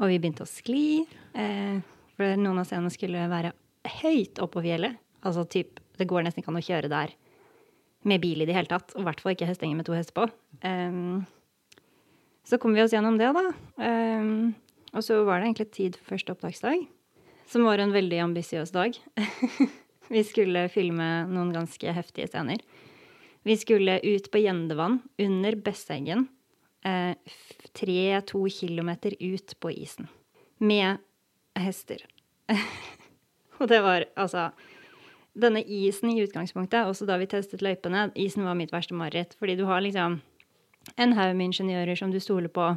Og 0.00 0.10
vi 0.10 0.18
begynte 0.20 0.44
å 0.44 0.50
skli. 0.50 1.04
Eh, 1.32 1.78
for 2.14 2.40
noen 2.40 2.60
av 2.60 2.68
scenene 2.68 2.92
skulle 2.94 3.26
være 3.30 3.54
høyt 4.02 4.40
oppå 4.42 4.62
fjellet. 4.64 4.98
Altså 5.24 5.44
typ, 5.48 5.80
det 5.98 6.08
går 6.10 6.24
nesten 6.24 6.42
ikke 6.42 6.52
an 6.52 6.60
å 6.60 6.64
kjøre 6.64 6.90
der 6.92 7.14
med 8.04 8.20
bil 8.20 8.42
i 8.44 8.48
det 8.48 8.56
hele 8.56 8.70
tatt. 8.70 8.92
Og 8.94 9.04
i 9.04 9.06
hvert 9.08 9.22
fall 9.22 9.34
ikke 9.34 9.48
hestenger 9.48 9.78
med 9.78 9.88
to 9.88 9.96
hester 9.96 10.16
på. 10.16 10.26
så 12.44 12.58
kom 12.60 12.76
vi 12.76 12.82
oss 12.84 12.92
gjennom 12.92 13.16
det, 13.16 13.30
da. 13.32 13.44
og 14.92 15.04
så 15.06 15.22
var 15.24 15.40
det 15.40 15.48
egentlig 15.48 15.70
tid 15.72 15.96
for 15.96 16.12
første 16.12 16.34
opptaksdag. 16.36 16.84
Som 17.48 17.64
var 17.64 17.80
en 17.80 17.94
veldig 17.94 18.20
ambisiøs 18.24 18.72
dag. 18.74 18.96
vi 20.14 20.24
skulle 20.24 20.68
filme 20.72 21.08
noen 21.30 21.52
ganske 21.54 21.96
heftige 21.96 22.28
scener. 22.28 22.60
Vi 23.44 23.56
skulle 23.60 23.98
ut 24.00 24.30
på 24.32 24.40
Gjendevann 24.40 25.02
under 25.20 25.56
Besseggen. 25.60 26.28
Eh, 26.84 27.12
Tre-to 27.76 28.46
kilometer 28.48 29.16
ut 29.20 29.56
på 29.60 29.72
isen. 29.72 30.08
Med 30.58 31.00
hester. 31.56 32.06
og 33.60 33.68
det 33.70 33.82
var 33.84 34.08
altså 34.14 34.50
Denne 35.34 35.64
isen 35.66 36.12
i 36.12 36.20
utgangspunktet, 36.22 36.86
også 36.86 37.08
da 37.08 37.16
vi 37.18 37.26
testet 37.26 37.62
løypene, 37.64 38.04
isen 38.14 38.44
var 38.46 38.54
mitt 38.54 38.70
verste 38.70 38.94
mareritt. 38.94 39.32
Fordi 39.34 39.56
du 39.58 39.64
har 39.66 39.80
liksom 39.82 40.20
en 40.94 41.14
haug 41.18 41.32
med 41.34 41.48
ingeniører 41.48 41.98
som 41.98 42.12
du 42.12 42.20
stoler 42.22 42.52
på. 42.54 42.68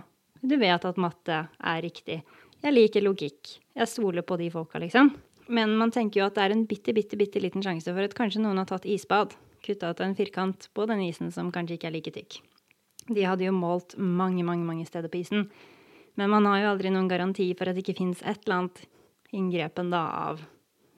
Du 0.41 0.55
vet 0.57 0.87
at 0.89 0.97
matte 0.97 1.43
er 1.53 1.83
riktig. 1.85 2.23
Jeg 2.65 2.73
liker 2.73 3.05
logikk. 3.05 3.51
Jeg 3.77 3.91
stoler 3.91 4.25
på 4.25 4.39
de 4.41 4.49
folka, 4.49 4.81
liksom. 4.81 5.13
Men 5.53 5.77
man 5.77 5.93
tenker 5.93 6.23
jo 6.23 6.31
at 6.31 6.39
det 6.39 6.47
er 6.47 6.55
en 6.55 6.65
bitte, 6.65 6.97
bitte, 6.97 7.19
bitte 7.19 7.45
liten 7.45 7.61
sjanse 7.61 7.93
for 7.93 8.09
at 8.09 8.17
kanskje 8.17 8.41
noen 8.41 8.57
har 8.57 8.65
tatt 8.73 8.89
isbad 8.89 9.37
kutta 9.67 9.91
ut 9.91 10.01
en 10.01 10.15
firkant 10.15 10.69
på 10.73 10.85
den 10.89 11.01
isen 11.05 11.31
som 11.31 11.51
kanskje 11.53 11.77
ikke 11.77 11.89
er 11.91 11.95
like 11.97 12.13
tykk. 12.15 12.39
De 13.07 13.23
hadde 13.23 13.45
jo 13.47 13.55
målt 13.55 13.95
mange, 13.97 14.43
mange, 14.43 14.65
mange 14.67 14.85
steder 14.87 15.11
på 15.11 15.21
isen. 15.21 15.47
Men 16.17 16.31
man 16.33 16.47
har 16.49 16.61
jo 16.61 16.69
aldri 16.73 16.91
noen 16.91 17.09
garanti 17.11 17.47
for 17.55 17.69
at 17.69 17.77
det 17.77 17.85
ikke 17.85 17.99
fins 18.01 18.23
et 18.23 18.41
eller 18.45 18.61
annet 18.61 18.85
inngrepen 19.35 19.91
da 19.93 20.03
av 20.27 20.41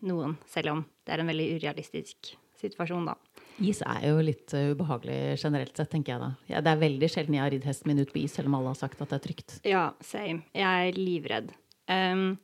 noen, 0.06 0.38
selv 0.50 0.74
om 0.74 0.86
det 1.06 1.16
er 1.16 1.24
en 1.24 1.32
veldig 1.32 1.48
urealistisk 1.58 2.34
situasjon, 2.60 3.08
da. 3.10 3.16
Is 3.60 3.82
er 3.84 4.06
jo 4.08 4.22
litt 4.24 4.54
uh, 4.56 4.72
ubehagelig 4.74 5.40
generelt 5.42 5.76
sett, 5.76 5.90
tenker 5.92 6.16
jeg 6.16 6.22
da. 6.22 6.30
Ja, 6.52 6.62
det 6.64 6.72
er 6.72 6.84
veldig 6.84 7.10
sjelden 7.12 7.36
jeg 7.36 7.44
har 7.44 7.54
ridd 7.54 7.68
hesten 7.68 7.92
min 7.92 8.00
ut 8.00 8.14
på 8.14 8.22
is, 8.22 8.36
selv 8.36 8.52
om 8.52 8.60
alle 8.60 8.72
har 8.72 8.80
sagt 8.80 9.02
at 9.04 9.12
det 9.12 9.20
er 9.20 9.26
trygt. 9.26 9.58
Ja, 9.68 9.84
same. 10.06 10.46
Jeg 10.56 10.92
er 10.92 11.00
livredd. 11.00 11.52
Um, 11.92 12.38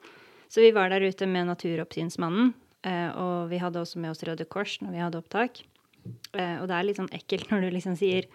så 0.51 0.63
vi 0.63 0.73
var 0.75 0.91
der 0.91 1.05
ute 1.05 1.27
med 1.29 1.47
Naturoppsynsmannen, 1.51 2.51
uh, 2.87 3.09
og 3.21 3.35
vi 3.51 3.61
hadde 3.63 3.81
også 3.81 4.01
med 4.03 4.11
oss 4.11 4.23
Røde 4.27 4.47
Kors 4.49 4.77
når 4.83 4.95
vi 4.95 5.03
hadde 5.03 5.21
opptak. 5.21 5.63
Uh, 6.35 6.61
og 6.61 6.67
det 6.69 6.75
er 6.75 6.87
litt 6.89 6.99
sånn 6.99 7.13
ekkelt 7.15 7.51
når 7.51 7.65
du 7.65 7.71
liksom 7.73 7.95
sier 7.97 8.27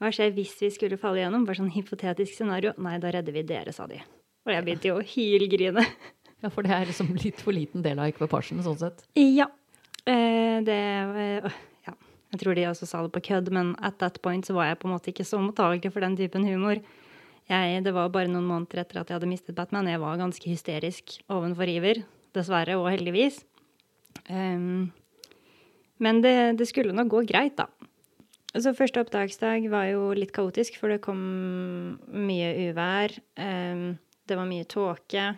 Hva 0.00 0.08
skjer 0.14 0.32
hvis 0.34 0.54
vi 0.58 0.70
skulle 0.74 0.98
falle 0.98 1.20
gjennom? 1.20 1.44
Bare 1.46 1.60
sånn 1.60 1.74
hypotetisk 1.74 2.34
scenario. 2.34 2.72
Nei, 2.82 2.96
da 3.02 3.12
redder 3.14 3.34
vi 3.34 3.44
dere, 3.46 3.74
sa 3.74 3.86
de. 3.90 4.00
Og 4.44 4.50
jeg 4.52 4.64
begynte 4.66 4.90
jo 4.90 4.96
å 4.98 5.04
hylgrine. 5.06 5.84
Ja, 6.44 6.50
for 6.52 6.66
det 6.66 6.74
er 6.76 6.90
liksom 6.90 7.14
litt 7.16 7.40
for 7.40 7.56
liten 7.56 7.84
del 7.84 8.00
av 8.02 8.10
ekvipasjen, 8.12 8.60
sånn 8.64 8.80
sett? 8.82 9.06
Ja. 9.16 9.48
Eh, 10.04 10.60
det 10.64 10.80
uh, 11.08 11.54
Ja. 11.86 11.94
Jeg 12.34 12.40
tror 12.42 12.58
de 12.58 12.66
også 12.68 12.88
sa 12.88 13.00
det 13.04 13.14
på 13.14 13.22
kødd, 13.30 13.48
men 13.54 13.72
at 13.80 13.96
that 14.02 14.20
point 14.24 14.44
så 14.44 14.56
var 14.56 14.68
jeg 14.68 14.80
på 14.82 14.90
en 14.90 14.96
måte 14.96 15.12
ikke 15.12 15.26
så 15.28 15.40
mottakelig 15.40 15.92
for 15.94 16.04
den 16.04 16.18
typen 16.18 16.44
humor. 16.44 16.82
Jeg, 17.48 17.80
det 17.84 17.92
var 17.92 18.12
bare 18.12 18.28
noen 18.28 18.46
måneder 18.48 18.82
etter 18.82 19.00
at 19.00 19.10
jeg 19.10 19.18
hadde 19.18 19.30
mistet 19.30 19.56
Batman. 19.56 19.88
Jeg 19.88 20.00
var 20.02 20.20
ganske 20.20 20.48
hysterisk 20.48 21.18
ovenfor 21.32 21.68
Iver. 21.68 22.02
Dessverre, 22.34 22.76
og 22.80 22.88
heldigvis. 22.90 23.42
Um, 24.26 24.90
men 26.02 26.22
det, 26.24 26.34
det 26.58 26.66
skulle 26.66 26.96
nok 26.96 27.12
gå 27.12 27.20
greit, 27.28 27.60
da. 27.60 27.68
Så 28.54 28.72
første 28.74 29.02
opptaksdag 29.02 29.68
var 29.70 29.88
jo 29.92 30.08
litt 30.16 30.32
kaotisk, 30.34 30.80
for 30.80 30.90
det 30.90 31.02
kom 31.04 31.20
mye 32.10 32.50
uvær. 32.70 33.14
Um, 33.38 33.94
det 34.26 34.40
var 34.40 34.48
mye 34.48 34.66
tåke. 34.66 35.28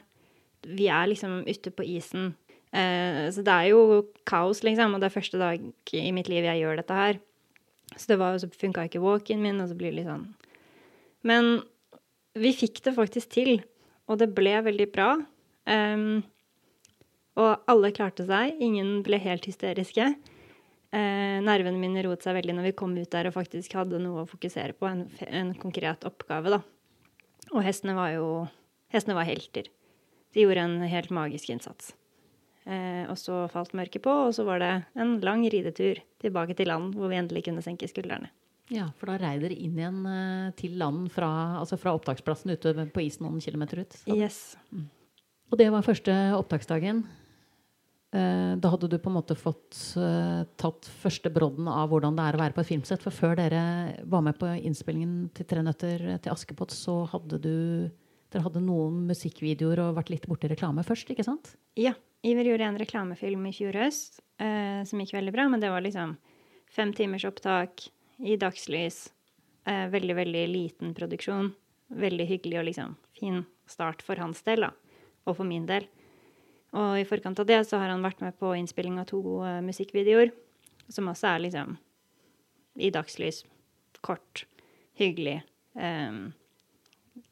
Vi 0.66 0.88
er 0.90 1.08
liksom 1.10 1.42
ute 1.46 1.72
på 1.74 1.86
isen. 1.86 2.34
Eh, 2.74 3.26
så 3.32 3.44
det 3.46 3.54
er 3.54 3.70
jo 3.70 4.02
kaos, 4.28 4.64
liksom. 4.66 4.96
Og 4.96 5.02
det 5.02 5.10
er 5.10 5.16
første 5.16 5.40
dag 5.40 5.62
i 5.94 6.12
mitt 6.14 6.30
liv 6.32 6.46
jeg 6.48 6.62
gjør 6.62 6.80
dette 6.82 6.98
her. 6.98 7.20
Så 7.94 8.10
det 8.10 8.20
var, 8.20 8.38
så 8.42 8.50
funka 8.50 8.88
ikke 8.88 9.02
walk-in 9.04 9.44
min, 9.44 9.60
og 9.62 9.70
så 9.70 9.78
blir 9.78 9.92
det 9.92 10.02
litt 10.02 10.08
sånn 10.10 10.26
Men 11.24 11.60
vi 12.36 12.50
fikk 12.52 12.82
det 12.84 12.96
faktisk 12.96 13.30
til, 13.32 13.60
og 14.10 14.18
det 14.20 14.32
ble 14.36 14.58
veldig 14.66 14.88
bra. 14.92 15.12
Um, 15.66 16.24
og 17.38 17.62
alle 17.70 17.92
klarte 17.96 18.26
seg. 18.26 18.58
Ingen 18.62 19.00
ble 19.06 19.20
helt 19.22 19.46
hysteriske 19.48 20.10
eh, 20.96 21.38
nervene 21.44 21.80
mine 21.80 22.04
roet 22.06 22.24
seg 22.24 22.36
veldig 22.38 22.56
når 22.56 22.70
vi 22.70 22.76
kom 22.78 22.94
ut 22.96 23.10
der 23.12 23.30
og 23.30 23.36
faktisk 23.36 23.76
hadde 23.78 24.00
noe 24.02 24.24
å 24.24 24.30
fokusere 24.30 24.76
på, 24.76 24.88
en, 24.88 25.04
en 25.26 25.52
konkret 25.60 26.06
oppgave, 26.08 26.56
da. 26.56 26.60
Og 27.54 27.62
hestene 27.66 27.96
var 27.98 28.14
jo 28.16 28.28
Hestene 28.94 29.16
var 29.16 29.26
helter. 29.26 29.66
De 30.36 30.44
gjorde 30.44 30.66
en 30.68 30.82
helt 30.84 31.12
magisk 31.16 31.48
innsats. 31.54 31.94
Eh, 32.66 33.04
og 33.08 33.16
så 33.16 33.44
falt 33.48 33.76
mørket 33.78 34.02
på, 34.04 34.12
og 34.26 34.34
så 34.36 34.44
var 34.44 34.60
det 34.60 34.72
en 34.98 35.16
lang 35.24 35.46
ridetur 35.48 36.02
tilbake 36.20 36.56
til 36.58 36.68
land, 36.68 36.96
hvor 36.98 37.08
vi 37.08 37.16
endelig 37.16 37.46
kunne 37.46 37.64
senke 37.64 37.88
skuldrene. 37.88 38.28
Ja, 38.74 38.88
for 38.98 39.12
da 39.12 39.20
rei 39.22 39.36
dere 39.38 39.54
inn 39.54 39.78
igjen 39.78 40.00
eh, 40.10 40.48
til 40.58 40.74
land 40.80 41.06
fra, 41.14 41.30
altså 41.60 41.78
fra 41.78 41.94
opptaksplassen 41.94 42.50
ute 42.52 42.74
på 42.90 43.04
isen 43.04 43.24
noen 43.24 43.38
kilometer 43.40 43.84
ut? 43.84 43.94
Så. 43.94 44.10
Yes. 44.12 44.40
Mm. 44.74 44.88
Og 45.46 45.60
det 45.60 45.70
var 45.70 45.86
første 45.86 46.14
opptaksdagen. 46.34 47.04
Eh, 48.16 48.52
da 48.58 48.72
hadde 48.72 48.90
du 48.90 48.96
på 48.98 49.12
en 49.12 49.16
måte 49.16 49.36
fått 49.38 49.78
uh, 49.98 50.42
tatt 50.58 50.88
første 51.02 51.30
brodden 51.30 51.70
av 51.70 51.90
hvordan 51.90 52.18
det 52.18 52.26
er 52.26 52.36
å 52.36 52.40
være 52.42 52.56
på 52.56 52.64
et 52.64 52.70
filmsett. 52.72 53.02
For 53.06 53.14
før 53.14 53.38
dere 53.38 53.62
var 54.10 54.26
med 54.26 54.38
på 54.40 54.50
innspillingen 54.58 55.30
til 55.36 55.46
'Tre 55.46 55.62
nøtter 55.62 56.04
til 56.18 56.34
Askepott', 56.34 56.74
så 56.74 57.04
hadde 57.14 57.40
du 57.42 57.56
dere 58.36 58.44
hadde 58.44 58.60
noen 58.60 59.06
musikkvideoer 59.08 59.80
og 59.86 59.96
vært 59.96 60.12
litt 60.12 60.26
borti 60.28 60.50
reklame 60.52 60.84
først, 60.84 61.08
ikke 61.12 61.24
sant? 61.24 61.54
Ja. 61.80 61.94
Iver 62.26 62.48
gjorde 62.48 62.66
en 62.66 62.78
reklamefilm 62.80 63.44
i 63.48 63.52
fjor 63.54 63.76
høst 63.78 64.18
uh, 64.42 64.82
som 64.88 65.00
gikk 65.00 65.14
veldig 65.14 65.32
bra. 65.32 65.46
Men 65.48 65.62
det 65.62 65.70
var 65.72 65.84
liksom 65.84 66.16
fem 66.72 66.92
timers 66.96 67.24
opptak 67.28 67.86
i 68.18 68.36
dagslys. 68.40 69.06
Uh, 69.68 69.86
veldig, 69.92 70.16
veldig 70.18 70.42
liten 70.50 70.94
produksjon. 70.96 71.52
Veldig 71.96 72.26
hyggelig 72.26 72.58
og 72.60 72.66
liksom 72.68 72.96
fin 73.16 73.44
start 73.70 74.02
for 74.04 74.20
hans 74.20 74.42
del, 74.46 74.66
da. 74.66 74.72
Og 75.26 75.38
for 75.38 75.48
min 75.48 75.68
del. 75.68 75.86
Og 76.76 76.98
i 77.00 77.06
forkant 77.08 77.38
av 77.40 77.48
det 77.48 77.62
så 77.68 77.78
har 77.80 77.92
han 77.94 78.04
vært 78.04 78.24
med 78.24 78.36
på 78.40 78.52
innspilling 78.58 78.98
av 79.00 79.08
to 79.12 79.22
uh, 79.40 79.60
musikkvideoer, 79.64 80.34
som 80.92 81.08
også 81.12 81.30
er 81.30 81.46
liksom 81.46 81.76
i 82.76 82.90
dagslys. 82.92 83.44
Kort, 84.04 84.44
hyggelig. 84.98 85.38
Um, 85.78 86.34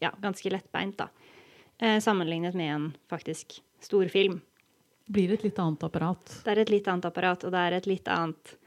ja, 0.02 0.12
ganske 0.22 0.52
lettbeint, 0.52 0.98
da. 1.00 1.08
Uh, 1.82 1.98
sammenlignet 2.02 2.54
med 2.54 2.74
en 2.74 2.90
faktisk 3.10 3.58
stor 3.82 4.08
film. 4.12 4.40
Blir 5.10 5.34
et 5.34 5.42
litt 5.44 5.58
annet 5.60 5.82
apparat? 5.84 6.38
Det 6.44 6.52
er 6.52 6.62
et 6.62 6.72
litt 6.72 6.86
annet 6.88 7.08
apparat, 7.08 7.44
og 7.44 7.52
det 7.52 7.64
er 7.64 7.80
et 7.80 7.90
litt 7.90 8.10
annet 8.12 8.58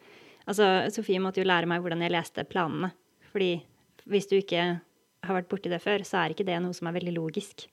Altså, 0.48 0.64
Sofie 0.96 1.20
måtte 1.20 1.42
jo 1.42 1.48
lære 1.50 1.68
meg 1.68 1.82
hvordan 1.84 2.00
jeg 2.06 2.14
leste 2.14 2.46
planene. 2.48 2.94
Fordi 3.34 3.50
hvis 4.08 4.30
du 4.32 4.38
ikke 4.38 4.62
har 4.80 5.36
vært 5.36 5.50
borti 5.52 5.68
det 5.68 5.82
før, 5.84 6.06
så 6.08 6.22
er 6.22 6.32
ikke 6.32 6.46
det 6.48 6.62
noe 6.64 6.78
som 6.78 6.88
er 6.88 6.96
veldig 6.96 7.12
logisk 7.18 7.66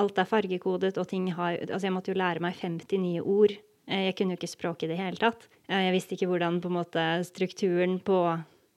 alt 0.00 0.20
er 0.20 0.28
fargekodet, 0.28 0.98
og 0.98 1.08
ting 1.08 1.30
har 1.36 1.58
Altså, 1.60 1.86
jeg 1.86 1.94
måtte 1.94 2.12
jo 2.12 2.18
lære 2.18 2.42
meg 2.42 2.54
50 2.60 3.02
nye 3.02 3.22
ord. 3.22 3.52
Eh, 3.86 4.06
jeg 4.08 4.16
kunne 4.16 4.34
jo 4.34 4.40
ikke 4.40 4.54
språket 4.54 4.88
i 4.88 4.92
det 4.92 5.00
hele 5.00 5.20
tatt. 5.20 5.48
Eh, 5.68 5.86
jeg 5.86 5.94
visste 5.96 6.14
ikke 6.16 6.30
hvordan 6.30 6.60
på 6.60 6.70
en 6.70 6.78
måte 6.78 7.06
strukturen 7.26 7.98
på 8.00 8.20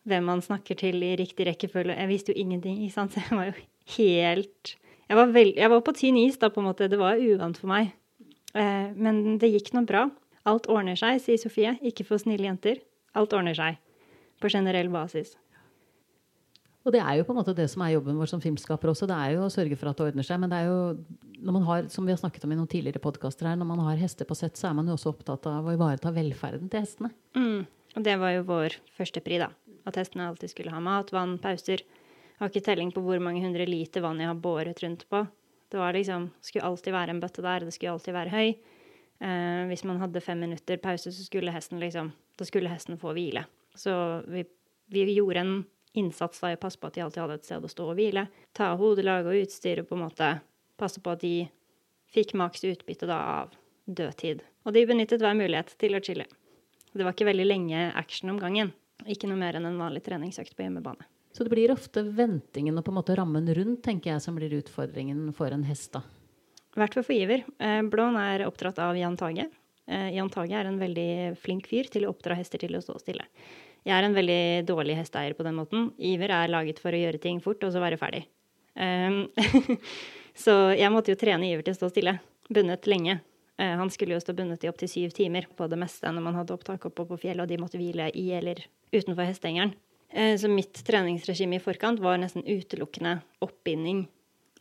hvem 0.03 0.25
man 0.25 0.41
snakker 0.41 0.75
til 0.75 1.03
i 1.03 1.15
riktig 1.15 1.47
rekkefølge 1.47 1.95
Jeg 1.95 2.09
visste 2.09 2.33
jo 2.33 2.41
ingenting, 2.41 2.83
ikke 2.83 2.93
sant. 2.93 3.11
Så 3.15 3.21
jeg 3.21 3.37
var 3.37 3.51
jo 3.51 3.53
helt 3.97 4.75
Jeg 5.09 5.19
var, 5.19 5.29
veld, 5.35 5.57
jeg 5.59 5.69
var 5.69 5.81
på 5.85 5.93
tynn 5.97 6.17
is 6.17 6.39
da, 6.41 6.49
på 6.49 6.61
en 6.61 6.69
måte. 6.71 6.87
Det 6.89 6.97
var 6.97 7.19
uvant 7.21 7.57
for 7.59 7.69
meg. 7.69 7.91
Eh, 8.55 8.89
men 8.95 9.37
det 9.37 9.51
gikk 9.51 9.73
nå 9.75 9.83
bra. 9.85 10.07
Alt 10.49 10.67
ordner 10.71 10.97
seg, 10.99 11.19
sier 11.21 11.39
Sofie. 11.41 11.75
Ikke 11.85 12.05
for 12.07 12.21
snille 12.21 12.47
jenter. 12.47 12.81
Alt 13.13 13.35
ordner 13.35 13.57
seg. 13.57 13.77
På 14.41 14.49
generell 14.49 14.89
basis. 14.93 15.35
Og 16.83 16.91
det 16.91 16.99
er 16.99 17.19
jo 17.19 17.27
på 17.27 17.31
en 17.31 17.39
måte 17.39 17.55
det 17.55 17.69
som 17.71 17.83
er 17.85 17.93
jobben 17.93 18.17
vår 18.19 18.31
som 18.33 18.41
filmskaper 18.43 18.91
også. 18.91 19.07
Det 19.07 19.15
er 19.15 19.37
jo 19.37 19.45
å 19.45 19.51
sørge 19.53 19.77
for 19.79 19.91
at 19.91 19.99
det 19.99 20.09
ordner 20.09 20.27
seg. 20.27 20.41
Men 20.41 20.51
det 20.51 20.59
er 20.59 20.71
jo, 20.71 20.79
når 21.39 21.55
man 21.55 21.67
har, 21.69 21.85
som 21.93 22.07
vi 22.07 22.11
har 22.11 22.19
snakket 22.19 22.43
om 22.47 22.55
i 22.55 22.57
noen 22.59 22.71
tidligere 22.71 23.03
podkaster 23.03 23.47
her, 23.47 23.59
når 23.59 23.69
man 23.69 23.83
har 23.85 24.01
hester 24.01 24.27
på 24.27 24.35
sett, 24.35 24.59
så 24.59 24.69
er 24.69 24.75
man 24.79 24.89
jo 24.91 24.97
også 24.97 25.13
opptatt 25.13 25.47
av 25.51 25.69
å 25.69 25.75
ivareta 25.75 26.11
velferden 26.15 26.71
til 26.71 26.83
hestene. 26.83 27.13
Mm. 27.39 27.63
Og 27.93 28.03
det 28.03 28.17
var 28.19 28.35
jo 28.35 28.47
vår 28.49 28.75
første 28.97 29.23
pri, 29.23 29.39
da. 29.45 29.51
At 29.87 29.99
hestene 29.99 30.27
alltid 30.27 30.51
skulle 30.51 30.73
ha 30.75 30.81
mat, 30.83 31.13
vann, 31.15 31.37
pauser. 31.39 31.85
Har 32.43 32.51
ikke 32.51 32.65
telling 32.65 32.91
på 32.93 33.01
hvor 33.03 33.21
mange 33.23 33.43
hundre 33.43 33.65
liter 33.69 34.03
vann 34.03 34.21
jeg 34.21 34.29
har 34.29 34.39
båret 34.39 34.81
rundt 34.83 35.07
på. 35.09 35.23
Det 35.71 35.79
var 35.79 35.95
liksom, 35.95 36.29
skulle 36.43 36.67
alltid 36.67 36.93
være 36.93 37.15
en 37.15 37.21
bøtte 37.23 37.41
der, 37.41 37.65
det 37.65 37.73
skulle 37.73 37.95
alltid 37.95 38.13
være 38.13 38.33
høy. 38.33 38.49
Eh, 39.23 39.61
hvis 39.69 39.85
man 39.87 40.01
hadde 40.01 40.21
fem 40.21 40.43
minutter 40.43 40.77
pause, 40.81 41.11
så 41.11 41.25
skulle 41.25 41.53
hesten 41.55 41.79
liksom, 41.81 42.11
da 42.37 42.45
skulle 42.45 42.71
hesten 42.71 42.99
få 43.01 43.15
hvile. 43.15 43.45
Så 43.75 43.93
vi, 44.29 44.43
vi 44.93 45.07
gjorde 45.15 45.41
en 45.41 45.55
innsats 45.97 46.41
da 46.43 46.51
i 46.51 46.57
å 46.57 46.61
passe 46.61 46.81
på 46.81 46.89
at 46.89 46.97
de 46.97 47.03
alltid 47.05 47.23
hadde 47.23 47.39
et 47.39 47.47
sted 47.47 47.65
å 47.65 47.71
stå 47.71 47.87
og 47.89 47.97
hvile. 47.97 48.27
Ta 48.53 48.73
hodelag 48.77 49.29
og 49.29 49.39
utstyr 49.45 49.83
og 49.83 49.89
på 49.89 49.97
en 49.97 50.03
måte 50.05 50.29
passe 50.79 51.01
på 51.01 51.13
at 51.13 51.23
de 51.23 51.35
fikk 52.13 52.35
maks 52.37 52.65
utbytte 52.69 53.09
da 53.09 53.19
av 53.39 53.55
dødtid. 53.85 54.43
Og 54.67 54.75
de 54.75 54.85
benyttet 54.89 55.23
hver 55.23 55.37
mulighet 55.37 55.73
til 55.81 55.97
å 55.97 56.03
chille. 56.03 56.27
Det 56.93 57.05
var 57.05 57.15
ikke 57.15 57.31
veldig 57.31 57.47
lenge 57.47 57.87
action 57.97 58.33
om 58.33 58.41
gangen. 58.41 58.73
Ikke 59.09 59.29
noe 59.29 59.39
mer 59.39 59.57
enn 59.57 59.65
en 59.67 59.81
vanlig 59.81 60.03
treningsøkt 60.05 60.53
på 60.57 60.65
hjemmebane. 60.65 61.07
Så 61.33 61.43
det 61.43 61.49
blir 61.49 61.73
ofte 61.73 62.03
ventingen 62.05 62.77
og 62.77 62.85
på 62.85 62.93
en 62.93 62.99
måte 62.99 63.15
rammen 63.17 63.47
rundt 63.57 63.81
tenker 63.85 64.13
jeg, 64.13 64.21
som 64.21 64.35
blir 64.37 64.53
utfordringen 64.59 65.31
for 65.33 65.53
en 65.53 65.65
hest. 65.65 65.95
da. 65.95 66.03
I 66.73 66.81
hvert 66.81 66.95
for 66.99 67.13
Iver. 67.13 67.43
Eh, 67.57 67.81
Blån 67.89 68.17
er 68.21 68.45
oppdratt 68.45 68.79
av 68.81 68.97
Jan 68.97 69.17
Tage. 69.17 69.47
Eh, 69.87 70.09
Jan 70.13 70.29
Tage 70.29 70.53
er 70.57 70.69
en 70.69 70.77
veldig 70.77 71.35
flink 71.41 71.67
fyr 71.69 71.89
til 71.89 72.05
å 72.05 72.13
oppdra 72.13 72.37
hester 72.37 72.61
til 72.61 72.77
å 72.77 72.81
stå 72.81 72.99
stille. 73.01 73.25
Jeg 73.83 73.97
er 73.97 74.07
en 74.07 74.15
veldig 74.15 74.65
dårlig 74.69 74.95
hesteeier 75.01 75.33
på 75.33 75.45
den 75.45 75.57
måten. 75.57 75.89
Iver 75.97 76.31
er 76.31 76.53
laget 76.53 76.79
for 76.79 76.93
å 76.93 77.01
gjøre 77.01 77.21
ting 77.21 77.41
fort 77.43 77.65
og 77.65 77.73
så 77.73 77.81
være 77.83 77.99
ferdig. 77.99 78.23
Um, 78.73 79.25
så 80.45 80.55
jeg 80.73 80.93
måtte 80.93 81.13
jo 81.13 81.19
trene 81.19 81.49
Iver 81.49 81.65
til 81.65 81.75
å 81.75 81.81
stå 81.81 81.89
stille. 81.91 82.15
Bundet 82.47 82.87
lenge. 82.87 83.19
Uh, 83.59 83.75
han 83.81 83.91
skulle 83.93 84.15
jo 84.15 84.21
stå 84.23 84.37
bundet 84.37 84.63
i 84.63 84.69
opptil 84.71 84.89
syv 84.89 85.17
timer 85.17 85.49
på 85.57 85.67
det 85.69 85.81
meste 85.81 86.13
når 86.13 86.25
man 86.29 86.39
hadde 86.39 86.55
opptak 86.55 86.87
oppe 86.89 87.05
på 87.09 87.19
fjellet, 87.25 87.43
og 87.43 87.51
de 87.51 87.59
måtte 87.59 87.81
hvile 87.81 88.07
i 88.15 88.29
eller 88.37 88.63
utenfor 88.93 89.27
hestehengeren. 89.27 89.75
Uh, 90.13 90.35
så 90.37 90.49
mitt 90.51 90.83
treningsregime 90.85 91.57
i 91.57 91.63
forkant 91.63 92.01
var 92.03 92.19
nesten 92.21 92.45
utelukkende 92.45 93.17
oppbinding, 93.43 94.05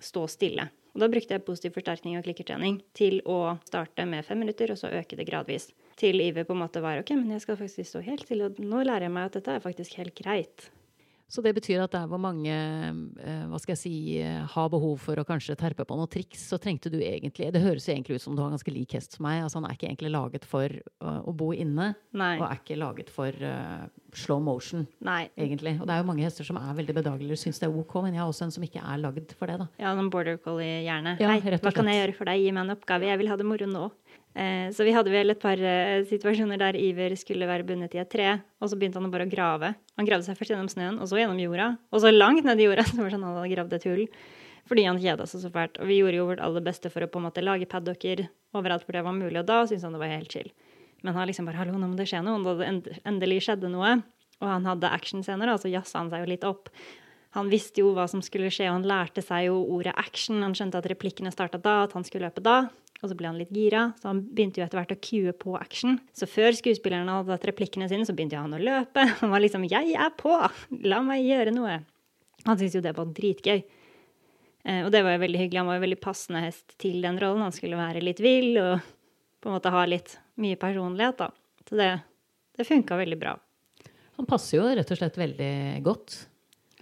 stå 0.00 0.26
stille. 0.30 0.71
Og 0.92 1.00
da 1.00 1.09
brukte 1.09 1.32
jeg 1.32 1.44
positiv 1.47 1.73
forsterkning 1.76 2.18
og 2.18 2.26
klikkertrening 2.26 2.82
til 2.97 3.21
å 3.28 3.56
starte 3.64 4.04
med 4.09 4.26
fem 4.26 4.42
minutter, 4.44 4.73
og 4.73 4.80
så 4.80 4.92
øke 4.92 5.16
det 5.16 5.28
gradvis. 5.28 5.71
Til 6.00 6.21
Iver 6.21 6.44
på 6.49 6.56
en 6.56 6.62
måte 6.64 6.82
var 6.85 7.00
OK, 7.00 7.14
men 7.16 7.32
jeg 7.32 7.44
skal 7.44 7.59
faktisk 7.61 7.88
stå 7.88 8.02
helt 8.04 8.26
stille, 8.26 8.50
og 8.50 8.61
nå 8.61 8.82
lærer 8.85 9.09
jeg 9.09 9.14
meg 9.14 9.30
at 9.30 9.38
dette 9.38 9.56
er 9.56 9.64
faktisk 9.64 9.97
helt 10.00 10.16
greit. 10.18 10.68
Så 11.33 11.41
det 11.41 11.55
betyr 11.57 11.81
at 11.81 11.95
der 11.95 12.09
hvor 12.11 12.21
mange 12.21 12.53
eh, 12.53 13.45
hva 13.49 13.57
skal 13.61 13.73
jeg 13.73 13.81
si, 13.81 13.95
eh, 14.21 14.43
har 14.53 14.69
behov 14.73 14.99
for 15.01 15.17
å 15.17 15.25
kanskje 15.25 15.57
terpe 15.57 15.87
på 15.89 15.97
noen 15.97 16.11
triks, 16.12 16.43
så 16.51 16.59
trengte 16.61 16.93
du 16.93 16.99
egentlig 17.01 17.49
Det 17.55 17.62
høres 17.62 17.87
jo 17.89 17.95
egentlig 17.95 18.19
ut 18.19 18.25
som 18.27 18.37
du 18.37 18.43
har 18.45 18.53
ganske 18.53 18.75
lik 18.75 18.93
hest 18.99 19.17
som 19.17 19.25
meg. 19.25 19.41
altså 19.41 19.62
Han 19.62 19.71
er 19.71 19.79
ikke 19.79 19.89
egentlig 19.89 20.12
laget 20.12 20.45
for 20.49 20.69
uh, 20.69 21.21
å 21.25 21.33
bo 21.33 21.53
inne, 21.57 21.95
Nei. 22.12 22.35
og 22.37 22.45
er 22.51 22.61
ikke 22.61 22.77
laget 22.77 23.09
for 23.12 23.33
uh, 23.33 23.89
slow 24.12 24.43
motion, 24.45 24.85
Nei. 25.01 25.31
egentlig. 25.41 25.79
Og 25.81 25.89
det 25.89 25.95
er 25.95 26.03
jo 26.03 26.09
mange 26.11 26.27
hester 26.27 26.45
som 26.45 26.59
er 26.61 26.77
veldig 26.77 26.99
bedagelige 27.01 27.39
og 27.39 27.41
syns 27.41 27.62
det 27.62 27.69
er 27.71 27.81
ok, 27.81 27.97
men 28.05 28.19
jeg 28.19 28.23
har 28.23 28.33
også 28.33 28.49
en 28.49 28.55
som 28.59 28.67
ikke 28.69 28.85
er 28.85 29.01
lagd 29.01 29.33
for 29.39 29.49
det, 29.49 29.57
da. 29.62 29.69
Ja, 29.81 29.95
noen 29.97 30.12
border 30.12 30.37
collie-hjerne. 30.43 31.17
Ja, 31.23 31.33
Hei, 31.33 31.41
hva 31.41 31.73
kan 31.73 31.89
jeg 31.89 32.03
gjøre 32.03 32.19
for 32.19 32.29
deg? 32.29 32.45
Gi 32.45 32.53
meg 32.53 32.67
en 32.67 32.77
oppgave. 32.77 33.09
Jeg 33.09 33.23
vil 33.23 33.33
ha 33.33 33.41
det 33.41 33.49
moro 33.49 33.73
nå. 33.73 33.89
Eh, 34.33 34.71
så 34.73 34.85
vi 34.87 34.95
hadde 34.97 35.12
vel 35.12 35.35
et 35.35 35.41
par 35.41 35.61
eh, 35.61 36.05
situasjoner 36.09 36.61
der 36.61 36.77
Iver 36.81 37.12
skulle 37.21 37.49
være 37.49 37.67
bundet 37.69 37.93
i 37.97 38.01
et 38.01 38.09
tre, 38.12 38.39
og 38.62 38.71
så 38.71 38.79
begynte 38.81 39.01
han 39.01 39.12
bare 39.12 39.27
å 39.29 39.33
grave. 39.33 39.75
Han 40.01 40.09
gravde 40.09 40.25
seg 40.25 40.39
først 40.39 40.55
gjennom 40.55 40.71
snøen, 40.73 41.01
og 41.03 41.11
så 41.11 41.21
gjennom 41.21 41.41
jorda, 41.43 41.75
og 41.93 42.05
så 42.05 42.12
langt 42.15 42.47
ned 42.49 42.61
i 42.61 42.69
jorda. 42.71 42.87
Så 42.89 43.01
var 43.03 43.12
sånn 43.12 43.27
han 43.27 43.37
hadde 43.37 43.53
gravd 43.53 43.77
et 43.77 43.89
hull. 43.91 44.07
Fordi 44.71 44.85
han 44.87 45.01
kjeda 45.03 45.27
seg 45.27 45.43
så 45.43 45.51
fælt. 45.53 45.81
Og 45.83 45.89
vi 45.91 45.99
gjorde 45.99 46.21
jo 46.21 46.29
vårt 46.29 46.41
aller 46.45 46.62
beste 46.65 46.89
for 46.93 47.03
å 47.03 47.09
på 47.11 47.19
en 47.19 47.27
måte 47.27 47.43
lage 47.43 47.67
paddocker 47.69 48.29
overalt 48.55 48.87
hvor 48.87 48.95
det 48.95 49.03
var 49.05 49.17
mulig, 49.17 49.37
og 49.41 49.49
da 49.49 49.62
syntes 49.67 49.85
han 49.85 49.97
det 49.97 50.01
var 50.05 50.12
helt 50.15 50.33
chill. 50.33 50.51
Men 51.03 51.17
han 51.17 51.27
liksom 51.27 51.49
bare 51.49 51.59
'hallo, 51.59 51.75
nå 51.77 51.91
må 51.91 51.99
det 51.99 52.07
skje 52.07 52.23
noe', 52.23 52.39
og 52.47 52.61
det 52.62 53.01
endelig 53.05 53.43
skjedde 53.43 53.69
noe, 53.73 53.97
og 54.41 54.49
han 54.49 54.65
hadde 54.65 54.91
actionscener, 54.95 55.51
og 55.51 55.59
så 55.61 55.73
jazza 55.73 55.99
han 55.99 56.11
seg 56.12 56.23
jo 56.23 56.31
litt 56.31 56.47
opp. 56.47 56.71
Han 57.37 57.49
visste 57.49 57.81
jo 57.81 57.95
hva 57.97 58.05
som 58.11 58.21
skulle 58.25 58.51
skje, 58.53 58.69
og 58.69 58.77
han 58.81 58.89
lærte 58.89 59.25
seg 59.25 59.47
jo 59.49 59.59
ordet 59.73 59.95
action. 59.97 60.43
Han 60.45 60.55
skjønte 60.57 60.81
at 60.83 60.89
replikkene 60.93 61.33
starta 61.33 61.61
da, 61.62 61.83
at 61.87 61.95
han 61.97 62.05
skulle 62.05 62.29
løpe 62.29 62.45
da. 62.45 62.67
Og 63.03 63.11
så 63.11 63.17
ble 63.19 63.31
han 63.31 63.39
litt 63.41 63.51
gira, 63.51 63.89
så 63.99 64.12
han 64.12 64.21
begynte 64.23 64.61
jo 64.61 64.67
etter 64.67 64.79
hvert 64.79 64.93
å 64.95 65.01
cue 65.03 65.33
på 65.35 65.57
action. 65.59 65.97
Så 66.15 66.29
før 66.31 66.55
skuespillerne 66.55 67.16
hadde 67.16 67.35
hatt 67.35 67.47
replikkene 67.49 67.88
sine, 67.90 68.07
så 68.07 68.14
begynte 68.14 68.38
han 68.38 68.55
å 68.55 68.61
løpe. 68.62 69.07
Han 69.23 69.33
var 69.33 69.42
liksom 69.42 69.66
'jeg 69.66 69.97
er 69.99 70.12
på! 70.14 70.35
La 70.87 71.01
meg 71.03 71.25
gjøre 71.27 71.55
noe'. 71.57 71.81
Han 72.47 72.59
syntes 72.59 72.77
jo 72.77 72.85
det 72.85 72.95
var 72.97 73.07
dritgøy. 73.07 73.62
Eh, 74.64 74.85
og 74.85 74.92
det 74.92 75.03
var 75.03 75.16
jo 75.16 75.25
veldig 75.25 75.40
hyggelig. 75.40 75.59
Han 75.59 75.66
var 75.66 75.81
jo 75.81 75.87
veldig 75.87 76.01
passende 76.01 76.42
hest 76.45 76.79
til 76.79 77.03
den 77.03 77.18
rollen. 77.18 77.42
Han 77.42 77.55
skulle 77.55 77.81
være 77.81 78.03
litt 78.03 78.21
vill 78.23 78.59
og 78.59 78.79
på 79.42 79.51
en 79.51 79.57
måte 79.57 79.75
ha 79.75 79.85
litt 79.87 80.18
mye 80.38 80.57
personlighet, 80.57 81.18
da. 81.18 81.31
Så 81.66 81.79
det, 81.79 81.90
det 82.57 82.68
funka 82.68 82.97
veldig 82.97 83.18
bra. 83.18 83.35
Han 84.21 84.29
passer 84.29 84.61
jo 84.61 84.68
rett 84.68 84.90
og 84.90 85.01
slett 85.01 85.18
veldig 85.18 85.83
godt. 85.83 86.29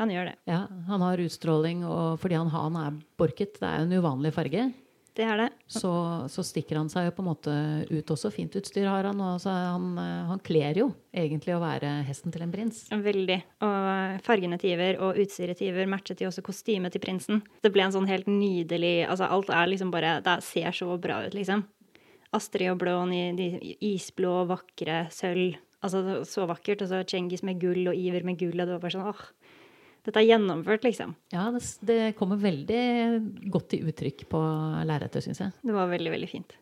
Han 0.00 0.10
gjør 0.12 0.30
det. 0.32 0.36
Ja, 0.48 0.62
Han 0.88 1.02
har 1.04 1.20
utstråling, 1.20 1.82
og 1.84 2.18
fordi 2.22 2.38
han, 2.40 2.48
han 2.54 2.76
er 2.80 2.94
borket, 3.20 3.58
det 3.60 3.68
er 3.68 3.84
en 3.84 3.92
uvanlig 4.00 4.32
farge, 4.32 4.70
Det 5.12 5.24
er 5.26 5.36
det. 5.36 5.48
så, 5.68 5.90
så 6.30 6.40
stikker 6.46 6.78
han 6.78 6.88
seg 6.88 7.08
jo 7.08 7.12
på 7.16 7.20
en 7.24 7.28
måte 7.28 7.54
ut 7.90 8.12
også. 8.14 8.30
Fint 8.32 8.54
utstyr 8.56 8.86
har 8.88 9.04
han, 9.10 9.20
og 9.20 9.42
han, 9.44 9.88
eh, 10.00 10.28
han 10.30 10.40
kler 10.46 10.78
jo 10.80 10.86
egentlig 11.12 11.52
å 11.56 11.60
være 11.60 11.90
hesten 12.06 12.32
til 12.32 12.46
en 12.46 12.52
prins. 12.54 12.84
Veldig. 12.94 13.36
Og 13.66 14.22
fargene 14.24 14.56
til 14.62 14.72
Iver 14.76 15.00
og 15.02 15.18
utstyret 15.20 15.58
til 15.60 15.72
Iver 15.74 15.90
matchet 15.90 16.22
jo 16.22 16.30
også 16.30 16.46
kostymet 16.46 16.94
til 16.94 17.02
prinsen. 17.04 17.42
Det 17.60 17.72
ble 17.74 17.84
en 17.88 17.92
sånn 17.98 18.08
helt 18.08 18.30
nydelig 18.30 18.94
Altså, 19.10 19.28
alt 19.28 19.50
er 19.50 19.66
liksom 19.68 19.90
bare 19.92 20.20
Det 20.24 20.38
ser 20.46 20.70
så 20.72 20.96
bra 21.02 21.20
ut, 21.26 21.34
liksom. 21.36 21.66
Astrid 22.32 22.70
og 22.70 22.78
Blån 22.78 23.12
i 23.12 23.22
de 23.34 23.50
isblå, 23.90 24.46
vakre 24.46 25.08
sølv. 25.10 25.58
Altså, 25.82 26.22
så 26.24 26.46
vakkert. 26.46 26.84
Og 26.86 26.88
så 26.92 27.02
Cengiz 27.10 27.42
med 27.42 27.58
gull 27.60 27.88
og 27.90 27.98
Iver 27.98 28.22
med 28.24 28.38
gull, 28.38 28.54
og 28.60 28.68
det 28.70 28.76
var 28.78 28.84
bare 28.86 28.94
sånn 28.94 29.10
åh. 29.10 29.24
Dette 30.06 30.22
er 30.22 30.28
gjennomført, 30.30 30.84
liksom. 30.86 31.12
Ja, 31.34 31.48
det, 31.52 31.62
det 31.86 32.00
kommer 32.18 32.40
veldig 32.40 32.82
godt 33.52 33.70
til 33.74 33.88
uttrykk 33.90 34.26
på 34.32 34.40
lerretet, 34.88 35.26
syns 35.26 35.42
jeg. 35.42 35.54
Det 35.66 35.76
var 35.76 35.90
veldig, 35.92 36.12
veldig 36.14 36.30
fint. 36.30 36.56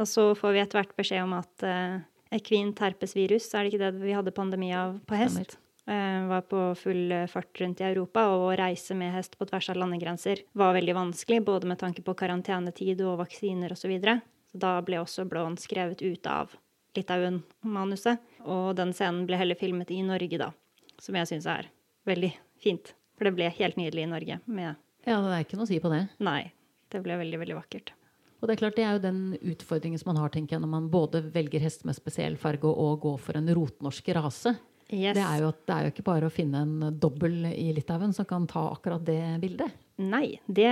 Og 0.00 0.08
så 0.08 0.30
får 0.38 0.54
vi 0.56 0.62
etter 0.62 0.80
hvert 0.80 0.94
beskjed 0.98 1.22
om 1.22 1.34
at 1.38 1.66
uh, 1.66 2.00
ekvin 2.34 2.72
terpesvirus, 2.76 3.50
er 3.54 3.66
det 3.66 3.72
ikke 3.72 3.82
det 3.84 4.04
vi 4.04 4.16
hadde 4.16 4.34
pandemi 4.34 4.72
av 4.74 4.96
på 5.06 5.18
hest? 5.18 5.58
Uh, 5.90 6.26
var 6.30 6.44
på 6.46 6.64
full 6.78 7.14
eh, 7.14 7.28
fart 7.30 7.60
rundt 7.62 7.80
i 7.82 7.86
Europa, 7.88 8.26
og 8.30 8.44
å 8.50 8.56
reise 8.58 8.94
med 8.94 9.14
hest 9.14 9.34
på 9.38 9.48
tvers 9.48 9.70
av 9.72 9.80
landegrenser 9.80 10.44
var 10.58 10.76
veldig 10.76 10.94
vanskelig, 10.98 11.40
både 11.46 11.70
med 11.70 11.80
tanke 11.80 12.04
på 12.06 12.14
karantenetid 12.18 13.00
og 13.06 13.18
vaksiner 13.24 13.74
osv. 13.74 13.86
Så, 13.86 13.90
videre. 13.90 14.20
så 14.52 14.60
da 14.66 14.74
ble 14.86 15.00
også 15.02 15.26
Blåen 15.30 15.58
skrevet 15.58 16.04
ut 16.04 16.30
av 16.30 16.54
Litauen-manuset. 16.96 18.22
Og 18.46 18.74
den 18.78 18.94
scenen 18.96 19.26
ble 19.28 19.40
heller 19.40 19.58
filmet 19.58 19.90
i 19.94 20.02
Norge, 20.06 20.38
da. 20.40 20.52
Som 21.00 21.18
jeg 21.18 21.32
syns 21.32 21.48
er 21.50 21.70
veldig 22.08 22.32
fint. 22.62 22.94
For 23.18 23.28
det 23.28 23.36
ble 23.36 23.50
helt 23.52 23.76
nydelig 23.80 24.06
i 24.06 24.10
Norge 24.10 24.40
med 24.48 24.74
Ja, 25.08 25.20
det 25.20 25.32
er 25.32 25.44
ikke 25.44 25.58
noe 25.58 25.68
å 25.68 25.70
si 25.70 25.80
på 25.82 25.92
det. 25.92 26.06
Nei. 26.24 26.52
Det 26.90 27.02
ble 27.04 27.18
veldig, 27.20 27.38
veldig 27.38 27.56
vakkert. 27.58 27.92
Og 28.40 28.48
det 28.48 28.54
er 28.54 28.60
klart 28.62 28.78
det 28.78 28.86
er 28.86 28.96
jo 28.96 29.04
den 29.04 29.20
utfordringen 29.52 30.00
som 30.00 30.10
man 30.14 30.22
har 30.22 30.32
tenker 30.32 30.56
jeg, 30.56 30.64
når 30.64 30.72
man 30.72 30.88
både 30.92 31.20
velger 31.34 31.62
hest 31.62 31.84
med 31.88 31.96
spesiell 31.96 32.38
farge 32.40 32.68
og 32.68 33.02
går 33.04 33.20
for 33.20 33.38
en 33.38 33.52
rotnorsk 33.56 34.08
rase. 34.16 34.54
Yes. 34.90 35.14
Det 35.14 35.22
er 35.22 35.44
jo 35.44 35.52
det 35.52 35.74
er 35.74 35.84
jo 35.86 35.92
ikke 35.92 36.06
bare 36.08 36.26
å 36.26 36.32
finne 36.34 36.64
en 36.64 36.96
dobbel 36.98 37.44
i 37.52 37.68
Litauen 37.76 38.14
som 38.16 38.26
kan 38.26 38.48
ta 38.50 38.64
akkurat 38.72 39.04
det 39.06 39.20
bildet. 39.42 39.76
Nei, 40.00 40.40
det, 40.48 40.70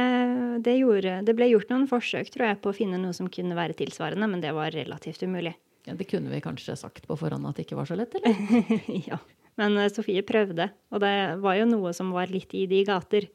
det, 0.65 0.75
gjorde, 0.81 1.21
det 1.29 1.35
ble 1.39 1.51
gjort 1.53 1.71
noen 1.71 1.87
forsøk 1.91 2.33
tror 2.35 2.49
jeg, 2.49 2.59
på 2.65 2.73
å 2.73 2.77
finne 2.77 2.99
noe 2.99 3.15
som 3.15 3.29
kunne 3.31 3.55
være 3.59 3.77
tilsvarende, 3.79 4.27
men 4.33 4.43
det 4.43 4.55
var 4.57 4.73
relativt 4.75 5.23
umulig. 5.23 5.53
Ja, 5.87 5.95
det 5.95 6.09
kunne 6.11 6.33
vi 6.33 6.41
kanskje 6.43 6.75
sagt 6.77 7.07
på 7.07 7.17
forhånd 7.21 7.47
at 7.47 7.61
det 7.61 7.69
ikke 7.69 7.79
var 7.79 7.89
så 7.89 7.97
lett, 8.01 8.17
eller? 8.19 8.41
ja. 9.11 9.21
Men 9.59 9.77
eh, 9.77 9.91
Sofie 9.93 10.23
prøvde, 10.27 10.71
og 10.95 11.03
det 11.03 11.15
var 11.43 11.59
jo 11.59 11.69
noe 11.69 11.93
som 11.97 12.13
var 12.15 12.31
litt 12.33 12.55
i 12.55 12.67
de 12.71 12.85
gater. 12.89 13.29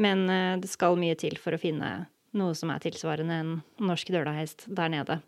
Men 0.00 0.24
eh, 0.30 0.56
det 0.62 0.70
skal 0.70 0.98
mye 1.00 1.16
til 1.18 1.38
for 1.40 1.56
å 1.56 1.60
finne 1.60 1.90
noe 2.38 2.54
som 2.54 2.70
er 2.70 2.82
tilsvarende 2.82 3.36
en 3.42 3.52
norsk 3.82 4.12
dølahest 4.14 4.68
der 4.70 4.92
nede. 4.92 5.20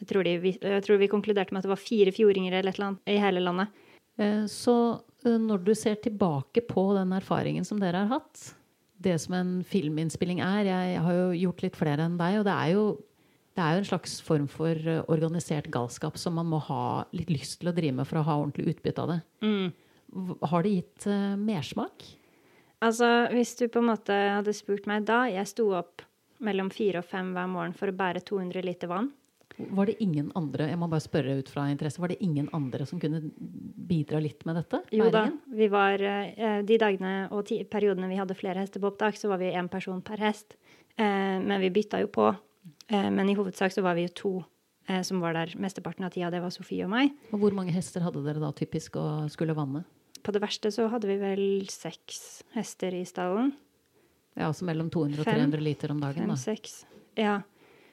Jeg 0.00 0.08
tror, 0.08 0.24
de, 0.24 0.54
jeg 0.56 0.84
tror 0.84 1.00
vi 1.00 1.10
konkluderte 1.12 1.52
med 1.52 1.60
at 1.60 1.68
det 1.68 1.74
var 1.74 1.80
fire 1.80 2.12
fjordinger 2.16 2.56
eller 2.56 2.72
eller 2.72 2.96
i 3.08 3.20
hele 3.20 3.42
landet. 3.44 3.68
Eh, 4.20 4.46
Så 4.48 4.76
når 5.24 5.64
du 5.64 5.74
ser 5.76 6.00
tilbake 6.00 6.62
på 6.64 6.86
den 6.96 7.12
erfaringen 7.12 7.64
som 7.68 7.80
dere 7.80 8.06
har 8.06 8.20
hatt, 8.20 8.54
det 9.00 9.18
som 9.20 9.34
en 9.36 9.52
filminnspilling 9.64 10.40
er 10.44 10.64
Jeg 10.64 11.00
har 11.00 11.12
jo 11.16 11.28
gjort 11.36 11.62
litt 11.64 11.76
flere 11.76 12.04
enn 12.04 12.18
deg, 12.20 12.38
og 12.40 12.44
det 12.48 12.54
er 12.56 12.72
jo, 12.72 12.84
det 13.58 13.64
er 13.64 13.74
jo 13.74 13.82
en 13.82 13.88
slags 13.88 14.18
form 14.22 14.46
for 14.50 14.78
eh, 14.78 15.02
organisert 15.10 15.68
galskap 15.74 16.18
som 16.20 16.36
man 16.38 16.48
må 16.50 16.60
ha 16.68 17.04
litt 17.16 17.32
lyst 17.32 17.60
til 17.60 17.72
å 17.72 17.76
drive 17.76 17.96
med 17.98 18.08
for 18.08 18.20
å 18.20 18.26
ha 18.28 18.38
ordentlig 18.38 18.76
utbytte 18.76 19.04
av 19.04 19.14
det. 19.14 19.20
Mm. 19.42 20.36
Har 20.50 20.66
det 20.66 20.74
gitt 20.74 21.06
uh, 21.10 21.36
mersmak? 21.38 22.06
Altså, 22.82 23.06
hvis 23.34 23.54
du 23.58 23.66
på 23.70 23.82
en 23.82 23.90
måte 23.90 24.14
hadde 24.14 24.54
spurt 24.56 24.86
meg 24.88 25.04
da 25.06 25.20
Jeg 25.30 25.46
sto 25.46 25.68
opp 25.76 26.02
mellom 26.42 26.70
fire 26.72 27.02
og 27.02 27.06
fem 27.06 27.34
hver 27.36 27.50
morgen 27.52 27.74
for 27.76 27.92
å 27.92 27.96
bære 27.96 28.22
200 28.24 28.64
liter 28.64 28.90
vann. 28.90 29.10
Var 29.60 29.90
det 29.90 29.98
ingen 30.00 30.30
andre 30.38 30.70
jeg 30.70 30.78
må 30.80 30.88
bare 30.88 31.04
spørre 31.04 31.34
ut 31.36 31.50
fra 31.52 31.66
interesse, 31.68 32.00
var 32.00 32.12
det 32.12 32.20
ingen 32.24 32.48
andre 32.56 32.86
som 32.88 33.00
kunne 33.02 33.20
bidra 33.90 34.22
litt 34.24 34.46
med 34.48 34.56
dette? 34.56 34.80
Jo 34.96 35.10
da, 35.12 35.26
vi 35.52 35.68
var 35.68 36.00
eh, 36.00 36.62
De 36.64 36.78
dagene 36.80 37.14
og 37.36 37.50
periodene 37.70 38.08
vi 38.08 38.20
hadde 38.20 38.38
flere 38.38 38.62
hester 38.62 38.80
på 38.80 38.88
opptak, 38.92 39.18
så 39.20 39.28
var 39.28 39.42
vi 39.42 39.52
én 39.52 39.68
person 39.68 40.00
per 40.00 40.22
hest. 40.24 40.56
Eh, 40.96 41.36
men 41.42 41.60
vi 41.60 41.72
bytta 41.74 42.00
jo 42.00 42.08
på. 42.14 42.30
Eh, 42.90 43.08
men 43.14 43.30
i 43.30 43.36
hovedsak 43.38 43.72
så 43.74 43.84
var 43.86 43.96
vi 43.98 44.08
jo 44.08 44.16
to 44.18 44.34
eh, 44.88 45.00
som 45.06 45.22
var 45.22 45.38
der 45.38 45.54
mesteparten 45.58 46.04
av 46.06 46.12
tida. 46.14 46.30
Det 46.34 46.42
var 46.42 46.52
Sofie 46.54 46.84
og 46.84 46.92
meg. 46.92 47.14
Og 47.30 47.42
hvor 47.44 47.56
mange 47.56 47.74
hester 47.74 48.04
hadde 48.04 48.22
dere 48.26 48.42
da 48.42 48.52
typisk 48.56 48.98
å 49.00 49.06
skulle 49.32 49.56
vanne? 49.56 49.86
på 50.22 50.32
det 50.34 50.42
verste 50.42 50.70
så 50.72 50.88
hadde 50.92 51.08
vi 51.08 51.18
vel 51.20 51.44
seks 51.72 52.42
hester 52.56 52.94
i 52.96 53.04
stallen. 53.08 53.52
Ja, 54.36 54.48
altså 54.48 54.66
mellom 54.68 54.90
200 54.92 55.22
og 55.22 55.26
300 55.28 55.64
liter 55.64 55.92
om 55.92 56.00
dagen, 56.02 56.24
Fem, 56.24 56.30
da. 56.30 56.38
seks. 56.38 56.84
Ja. 57.18 57.40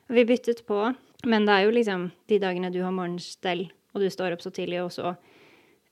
Vi 0.08 0.24
byttet 0.28 0.64
på, 0.68 0.80
men 1.28 1.48
det 1.48 1.56
er 1.56 1.66
jo 1.66 1.74
liksom 1.76 2.10
de 2.30 2.40
dagene 2.40 2.72
du 2.72 2.80
har 2.84 2.94
morgenstell, 2.96 3.66
og 3.94 4.04
du 4.04 4.10
står 4.14 4.36
opp 4.36 4.46
så 4.46 4.54
tidlig, 4.54 4.80
og 4.84 4.94
så 4.94 5.16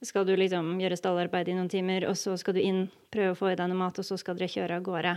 skal 0.04 0.26
du 0.28 0.34
liksom 0.36 0.76
gjøre 0.80 0.96
stallarbeid 0.96 1.50
i 1.50 1.56
noen 1.56 1.72
timer, 1.72 2.06
og 2.08 2.16
så 2.20 2.36
skal 2.40 2.56
du 2.56 2.62
inn, 2.62 2.86
prøve 3.12 3.34
å 3.34 3.38
få 3.38 3.50
i 3.52 3.58
deg 3.58 3.68
noe 3.72 3.80
mat, 3.80 3.98
og 4.00 4.06
så 4.06 4.16
skal 4.20 4.38
dere 4.38 4.52
kjøre 4.52 4.78
av 4.78 4.86
gårde. 4.86 5.16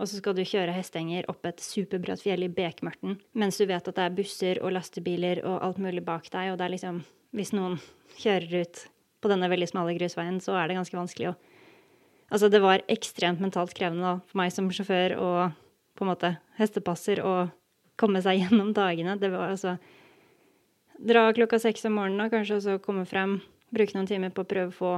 Og 0.00 0.08
så 0.08 0.18
skal 0.18 0.34
du 0.34 0.42
kjøre 0.46 0.74
hestenger 0.74 1.28
opp 1.30 1.44
et 1.46 1.60
superbratt 1.62 2.22
fjell 2.24 2.46
i 2.46 2.50
bekmørten, 2.50 3.18
mens 3.38 3.60
du 3.60 3.66
vet 3.68 3.86
at 3.86 3.96
det 3.98 4.04
er 4.06 4.16
busser 4.16 4.60
og 4.64 4.72
lastebiler 4.74 5.42
og 5.44 5.60
alt 5.62 5.80
mulig 5.82 6.02
bak 6.04 6.30
deg, 6.32 6.52
og 6.52 6.58
det 6.58 6.68
er 6.68 6.76
liksom 6.76 7.02
Hvis 7.32 7.54
noen 7.56 7.78
kjører 8.20 8.60
ut 8.60 8.80
på 9.24 9.28
denne 9.30 9.48
veldig 9.48 9.70
smale 9.70 9.94
grusveien, 9.96 10.36
så 10.40 10.52
er 10.60 10.68
det 10.68 10.76
ganske 10.76 10.98
vanskelig 10.98 11.30
å 11.30 11.38
Altså, 12.32 12.48
det 12.48 12.62
var 12.64 12.80
ekstremt 12.88 13.42
mentalt 13.44 13.74
krevende 13.76 14.14
for 14.24 14.40
meg 14.40 14.52
som 14.54 14.70
sjåfør 14.72 15.18
og 15.20 15.56
på 15.98 16.04
en 16.04 16.10
måte 16.14 16.30
hestepasser 16.56 17.20
å 17.20 17.34
komme 18.00 18.22
seg 18.24 18.38
gjennom 18.42 18.72
dagene. 18.76 19.18
Det 19.20 19.32
var 19.32 19.52
altså 19.52 19.76
Dra 21.02 21.24
klokka 21.34 21.58
seks 21.58 21.82
om 21.88 21.96
morgenen 21.98 22.22
og 22.22 22.30
kanskje 22.30 22.60
også 22.60 22.74
komme 22.84 23.02
frem, 23.10 23.40
bruke 23.74 23.96
noen 23.96 24.06
timer 24.06 24.30
på 24.30 24.44
å 24.44 24.48
prøve 24.48 24.70
å 24.70 24.76
få 24.76 24.90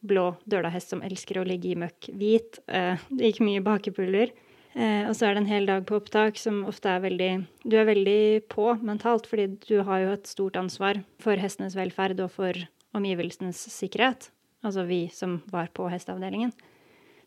blå 0.00 0.32
dølahest 0.48 0.92
som 0.92 1.02
elsker 1.02 1.40
å 1.40 1.46
ligge 1.46 1.72
i 1.72 1.78
møkk, 1.78 2.10
hvit. 2.14 2.60
Eh, 2.68 3.00
det 3.10 3.32
gikk 3.32 3.42
mye 3.46 3.64
bakepuller. 3.64 4.32
Eh, 4.78 5.08
og 5.08 5.14
så 5.16 5.26
er 5.26 5.34
det 5.34 5.42
en 5.42 5.50
hel 5.50 5.68
dag 5.68 5.86
på 5.88 5.96
opptak 5.98 6.38
som 6.38 6.60
ofte 6.68 6.90
er 6.92 7.00
veldig 7.02 7.30
Du 7.64 7.74
er 7.80 7.88
veldig 7.88 8.48
på 8.52 8.70
mentalt, 8.84 9.26
fordi 9.26 9.48
du 9.64 9.82
har 9.82 10.04
jo 10.04 10.12
et 10.14 10.28
stort 10.30 10.58
ansvar 10.60 11.02
for 11.22 11.40
hestenes 11.40 11.76
velferd 11.78 12.20
og 12.20 12.30
for 12.36 12.54
omgivelsenes 12.94 13.58
sikkerhet. 13.72 14.30
Altså 14.62 14.84
vi 14.86 15.06
som 15.14 15.40
var 15.50 15.70
på 15.74 15.88
hesteavdelingen. 15.90 16.52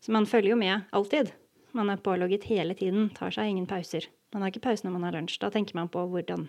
Så 0.00 0.12
man 0.12 0.26
følger 0.26 0.54
jo 0.54 0.60
med 0.60 0.88
alltid. 0.92 1.32
Man 1.72 1.90
er 1.90 2.00
pålogget 2.00 2.44
hele 2.50 2.74
tiden, 2.74 3.10
tar 3.14 3.32
seg 3.32 3.48
ingen 3.48 3.66
pauser. 3.66 4.08
Man 4.32 4.42
har 4.42 4.52
ikke 4.52 4.64
pause 4.64 4.84
når 4.86 4.96
man 4.96 5.06
har 5.06 5.16
lunsj. 5.16 5.38
Da 5.40 5.50
tenker 5.52 5.76
man 5.76 5.88
på 5.92 6.04
hvordan 6.08 6.48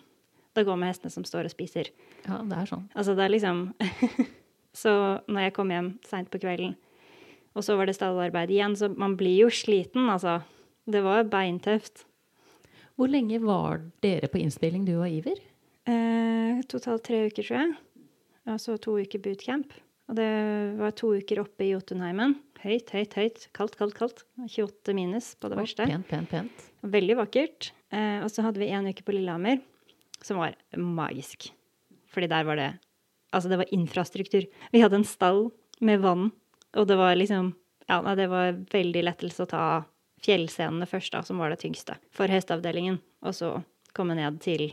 det 0.54 0.66
går 0.68 0.78
med 0.78 0.92
hestene 0.92 1.12
som 1.14 1.26
står 1.26 1.48
og 1.50 1.54
spiser. 1.54 1.90
Ja, 2.28 2.40
det 2.46 2.58
er 2.58 2.70
sånn. 2.70 2.88
Altså, 2.94 3.16
det 3.18 3.26
er 3.26 3.34
liksom 3.34 3.62
Så 4.74 4.92
når 5.30 5.48
jeg 5.48 5.56
kom 5.56 5.70
hjem 5.74 5.92
seint 6.08 6.32
på 6.34 6.42
kvelden, 6.42 6.74
og 7.54 7.66
så 7.66 7.76
var 7.78 7.86
det 7.86 7.96
stallarbeid 7.98 8.50
igjen, 8.50 8.76
så 8.78 8.90
man 8.90 9.16
blir 9.20 9.44
jo 9.46 9.52
sliten, 9.54 10.10
altså. 10.10 10.40
Det 10.90 11.04
var 11.06 11.24
beintøft. 11.32 12.04
Hvor 12.98 13.10
lenge 13.10 13.40
var 13.42 13.86
dere 14.04 14.28
på 14.30 14.42
innspilling, 14.42 14.84
du 14.86 14.98
og 14.98 15.08
Iver? 15.08 15.40
Eh, 15.90 16.60
totalt 16.70 17.06
tre 17.08 17.26
uker, 17.30 17.46
tror 17.46 17.60
jeg. 17.60 17.76
Altså 18.50 18.76
to 18.82 18.98
uker 19.00 19.22
bootcamp. 19.24 19.74
Og 20.12 20.18
det 20.20 20.28
var 20.82 20.96
to 21.00 21.14
uker 21.16 21.40
oppe 21.46 21.64
i 21.66 21.72
Jotunheimen. 21.72 22.36
Høyt, 22.64 22.92
høyt, 22.96 23.16
høyt. 23.16 23.46
Kaldt, 23.56 23.78
kaldt, 23.80 23.96
kaldt. 23.98 24.24
28 24.44 24.96
minus 24.98 25.32
på 25.40 25.50
det 25.52 25.58
Å, 25.58 25.62
verste. 25.64 25.88
Pent, 25.88 26.08
pent, 26.10 26.30
pent. 26.32 26.66
Veldig 26.84 27.18
vakkert. 27.22 27.72
Eh, 27.94 28.20
og 28.24 28.30
så 28.32 28.44
hadde 28.46 28.62
vi 28.62 28.70
en 28.76 28.90
uke 28.92 29.06
på 29.06 29.16
Lillehammer, 29.16 29.62
som 30.24 30.42
var 30.44 30.58
magisk. 30.76 31.50
Fordi 32.14 32.30
der 32.32 32.48
var 32.48 32.60
det 32.60 32.70
Altså, 33.34 33.50
det 33.50 33.60
var 33.64 33.74
infrastruktur. 33.74 34.46
Vi 34.72 34.82
hadde 34.84 35.02
en 35.02 35.08
stall 35.08 35.48
med 35.84 36.04
vann, 36.06 36.30
og 36.78 36.88
det 36.90 37.00
var 37.00 37.18
liksom 37.20 37.56
Ja, 37.84 37.98
nei, 38.00 38.14
det 38.16 38.30
var 38.32 38.54
veldig 38.72 39.02
lettelse 39.04 39.44
å 39.44 39.50
ta 39.52 39.64
fjellscenene 40.24 40.86
først, 40.88 41.12
da, 41.12 41.20
som 41.28 41.42
var 41.42 41.52
det 41.52 41.60
tyngste 41.66 41.98
for 42.16 42.32
hesteavdelingen. 42.32 43.02
Og 43.28 43.36
så 43.36 43.50
komme 43.92 44.16
ned 44.16 44.40
til 44.44 44.70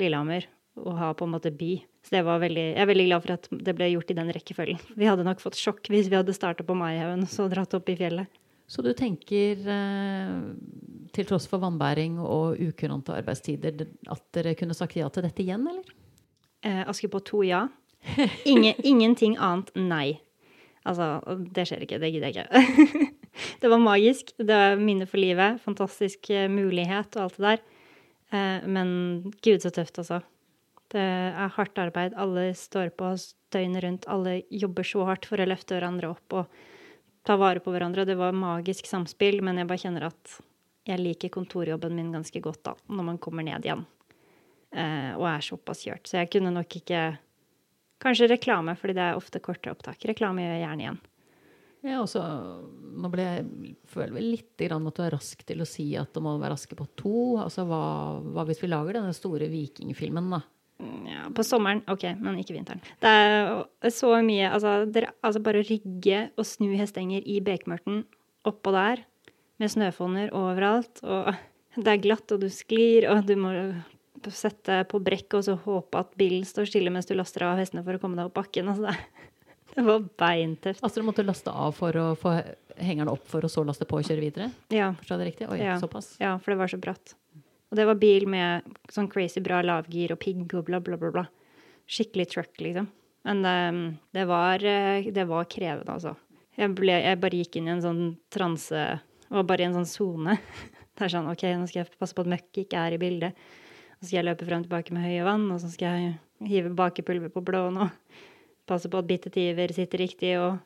Lillehammer 0.00 0.46
og 0.78 0.96
ha 0.96 1.10
på 1.12 1.26
en 1.26 1.34
måte 1.34 1.52
by. 1.52 1.74
Så 2.06 2.14
det 2.16 2.24
var 2.24 2.40
veldig, 2.40 2.64
jeg 2.72 2.80
er 2.80 2.88
veldig 2.88 3.06
glad 3.10 3.24
for 3.24 3.34
at 3.34 3.48
det 3.68 3.74
ble 3.76 3.90
gjort 3.92 4.12
i 4.14 4.16
den 4.16 4.32
rekkefølgen. 4.32 4.80
Vi 4.96 5.08
hadde 5.08 5.26
nok 5.26 5.42
fått 5.42 5.58
sjokk 5.60 5.90
hvis 5.92 6.08
vi 6.08 6.16
hadde 6.16 6.36
starta 6.36 6.64
på 6.64 6.76
Maihaugen 6.78 7.26
og 7.26 7.32
så 7.32 7.48
dratt 7.52 7.76
opp 7.76 7.90
i 7.92 7.98
fjellet. 7.98 8.40
Så 8.68 8.84
du 8.84 8.90
tenker, 8.92 9.60
eh, 9.64 10.32
til 11.12 11.28
tross 11.28 11.46
for 11.48 11.60
vannbæring 11.62 12.18
og 12.20 12.60
ukurante 12.60 13.14
arbeidstider, 13.16 13.86
at 14.12 14.24
dere 14.36 14.54
kunne 14.54 14.76
sagt 14.76 14.96
ja 14.96 15.08
til 15.08 15.24
dette 15.24 15.40
igjen, 15.44 15.64
eller? 15.68 15.94
Eh, 16.62 16.82
Askepott 16.88 17.24
2, 17.30 17.42
ja. 17.48 17.62
Ingen, 18.48 18.74
ingenting 18.86 19.36
annet, 19.36 19.70
nei. 19.76 20.20
Altså, 20.88 21.18
det 21.52 21.66
skjer 21.68 21.84
ikke. 21.84 21.98
Det 22.00 22.10
gidder 22.14 22.32
jeg 22.32 22.46
ikke. 22.46 23.08
det 23.62 23.70
var 23.72 23.82
magisk. 23.82 24.32
Det 24.38 24.48
var 24.48 24.80
minne 24.80 25.08
for 25.08 25.20
livet. 25.20 25.60
Fantastisk 25.64 26.30
eh, 26.32 26.48
mulighet 26.50 27.18
og 27.18 27.26
alt 27.26 27.36
det 27.36 27.46
der. 27.46 27.62
Eh, 28.32 28.68
men 28.68 28.90
gud, 29.44 29.60
så 29.62 29.72
tøft, 29.74 30.00
altså. 30.00 30.22
Det 30.88 31.04
er 31.04 31.52
hardt 31.52 31.78
arbeid. 31.82 32.16
Alle 32.16 32.48
står 32.56 32.94
på 32.96 33.12
døgnet 33.52 33.84
rundt. 33.84 34.08
Alle 34.08 34.40
jobber 34.48 34.86
så 34.88 35.04
hardt 35.10 35.28
for 35.28 35.40
å 35.40 35.48
løfte 35.48 35.76
hverandre 35.76 36.14
opp 36.14 36.38
og 36.40 36.60
ta 37.28 37.36
vare 37.36 37.60
på 37.60 37.74
hverandre. 37.74 38.06
Det 38.08 38.16
var 38.16 38.36
magisk 38.36 38.88
samspill, 38.88 39.42
men 39.44 39.60
jeg 39.60 39.68
bare 39.68 39.82
kjenner 39.84 40.08
at 40.08 40.38
jeg 40.88 41.02
liker 41.02 41.32
kontorjobben 41.34 41.92
min 41.92 42.14
ganske 42.14 42.40
godt 42.40 42.62
da, 42.64 42.72
når 42.88 43.04
man 43.10 43.18
kommer 43.20 43.44
ned 43.44 43.66
igjen 43.66 43.84
eh, 44.72 45.12
og 45.12 45.26
er 45.28 45.44
såpass 45.44 45.84
kjørt. 45.84 46.08
Så 46.08 46.22
jeg 46.22 46.30
kunne 46.32 46.54
nok 46.54 46.78
ikke 46.80 47.02
Kanskje 48.02 48.28
reklame, 48.30 48.74
fordi 48.78 48.94
det 48.98 49.04
er 49.08 49.18
ofte 49.18 49.40
kortere 49.42 49.74
opptak. 49.74 50.04
Reklame 50.06 50.44
gjør 50.44 50.54
jeg 50.54 50.64
gjerne 50.66 50.84
igjen. 50.84 50.98
Ja, 51.86 52.00
også, 52.02 52.20
nå 52.98 53.08
ble 53.12 53.22
jeg, 53.24 53.74
føler 53.90 54.14
vel 54.16 54.30
litt 54.34 54.54
grann 54.58 54.86
at 54.90 54.96
du 54.98 55.02
er 55.04 55.12
rask 55.14 55.42
til 55.46 55.62
å 55.62 55.66
si 55.68 55.92
at 55.98 56.10
det 56.14 56.22
må 56.24 56.32
være 56.40 56.56
Askepott 56.58 56.96
2. 56.98 57.12
Altså, 57.44 57.64
hva, 57.68 57.82
hva 58.34 58.44
hvis 58.48 58.62
vi 58.64 58.70
lager 58.70 58.98
denne 58.98 59.14
store 59.14 59.46
vikingfilmen, 59.52 60.30
da? 60.34 60.40
Mm, 60.82 61.04
Ja, 61.10 61.26
på 61.34 61.42
sommeren, 61.46 61.82
ok, 61.90 62.04
men 62.22 62.38
ikke 62.38 62.54
vinteren. 62.54 62.82
Det 63.02 63.10
er 63.10 63.94
så 63.94 64.10
mye 64.22 64.50
Altså, 64.50 64.74
dere, 64.94 65.12
altså 65.26 65.42
bare 65.42 65.62
rygge 65.66 66.24
og 66.38 66.46
snu 66.46 66.70
hestenger 66.78 67.22
i 67.26 67.38
bekmørten 67.42 68.04
oppå 68.46 68.74
der, 68.74 69.02
med 69.58 69.72
snøfonner 69.74 70.30
overalt, 70.38 71.02
og 71.02 71.32
det 71.82 71.94
er 71.94 72.02
glatt, 72.02 72.30
og 72.34 72.42
du 72.42 72.50
sklir, 72.50 73.08
og 73.10 73.26
du 73.26 73.34
må 73.38 73.54
sette 74.34 74.80
på 74.90 75.00
brekk 75.04 75.38
og 75.38 75.44
så 75.46 75.54
håpe 75.64 76.00
at 76.00 76.14
bilen 76.18 76.44
står 76.46 76.68
stille 76.70 76.90
mens 76.94 77.06
du 77.08 77.14
laster 77.16 77.44
av 77.48 77.58
hestene 77.60 77.84
for 77.86 77.96
å 77.98 78.02
komme 78.02 78.18
deg 78.18 78.28
opp 78.30 78.36
bakken. 78.40 78.68
Altså, 78.72 78.88
det, 78.90 79.34
det 79.76 79.84
var 79.86 80.06
beintøft. 80.24 80.82
Altså, 80.82 81.00
du 81.00 81.08
måtte 81.08 81.26
laste 81.26 81.52
av 81.54 81.76
for 81.78 81.96
å 82.00 82.08
få 82.18 82.34
hengeren 82.78 83.10
opp 83.12 83.24
for 83.30 83.44
å 83.46 83.50
så 83.52 83.64
laste 83.66 83.86
på 83.88 83.98
og 84.00 84.06
kjøre 84.06 84.22
videre? 84.22 84.50
Ja. 84.74 84.92
Forstår 84.98 85.16
jeg 85.16 85.22
det 85.24 85.30
riktig? 85.32 85.48
Oi, 85.52 85.60
Ja. 85.64 85.78
såpass. 85.82 86.14
Ja, 86.22 86.36
for 86.38 86.54
det 86.54 86.60
var 86.62 86.70
så 86.72 86.78
bratt. 86.82 87.14
Og 87.68 87.76
det 87.76 87.84
var 87.84 87.98
bil 88.00 88.24
med 88.30 88.64
sånn 88.92 89.10
crazy 89.12 89.42
bra 89.44 89.58
lavgir 89.62 90.14
og 90.14 90.22
pigg 90.22 90.54
og 90.56 90.68
bla, 90.70 90.80
bla, 90.80 90.96
bla. 91.00 91.10
bla. 91.12 91.26
Skikkelig 91.88 92.30
truck, 92.32 92.54
liksom. 92.64 92.88
Men 93.28 93.42
det, 93.44 93.56
det, 94.16 94.24
var, 94.30 94.62
eh, 94.64 95.10
det 95.12 95.24
var 95.28 95.44
krevende, 95.50 95.92
altså. 95.92 96.14
Jeg, 96.56 96.72
ble, 96.74 96.94
jeg 97.04 97.20
bare 97.20 97.38
gikk 97.42 97.58
inn 97.60 97.68
i 97.68 97.74
en 97.76 97.82
sånn 97.84 98.02
transe 98.34 98.80
Var 99.28 99.44
bare 99.46 99.62
i 99.62 99.66
en 99.68 99.76
sånn 99.76 99.86
sone. 99.90 100.38
Det 100.98 101.04
er 101.06 101.12
sånn 101.12 101.28
OK, 101.30 101.44
nå 101.54 101.66
skal 101.70 101.84
jeg 101.84 101.92
passe 102.00 102.16
på 102.16 102.24
at 102.24 102.30
møkk 102.32 102.58
ikke 102.64 102.80
er 102.88 102.96
i 102.96 102.98
bildet. 102.98 103.36
Og 103.98 104.06
så 104.06 104.10
skal 104.10 104.20
jeg 104.20 104.28
løpe 104.28 104.46
frem 104.46 104.62
og 104.62 104.68
tilbake 104.68 104.94
med 104.94 105.04
høye 105.04 105.26
vann, 105.26 105.48
og 105.50 105.60
så 105.62 105.70
skal 105.72 105.98
jeg 105.98 106.48
hive 106.48 106.70
bakepulver 106.78 107.32
på 107.34 107.42
blåen 107.42 107.80
og 107.82 107.90
passe 108.68 108.90
på 108.90 109.00
at 109.00 109.08
bittetiver 109.08 109.74
sitter 109.74 110.06
riktig 110.06 110.36
og 110.38 110.58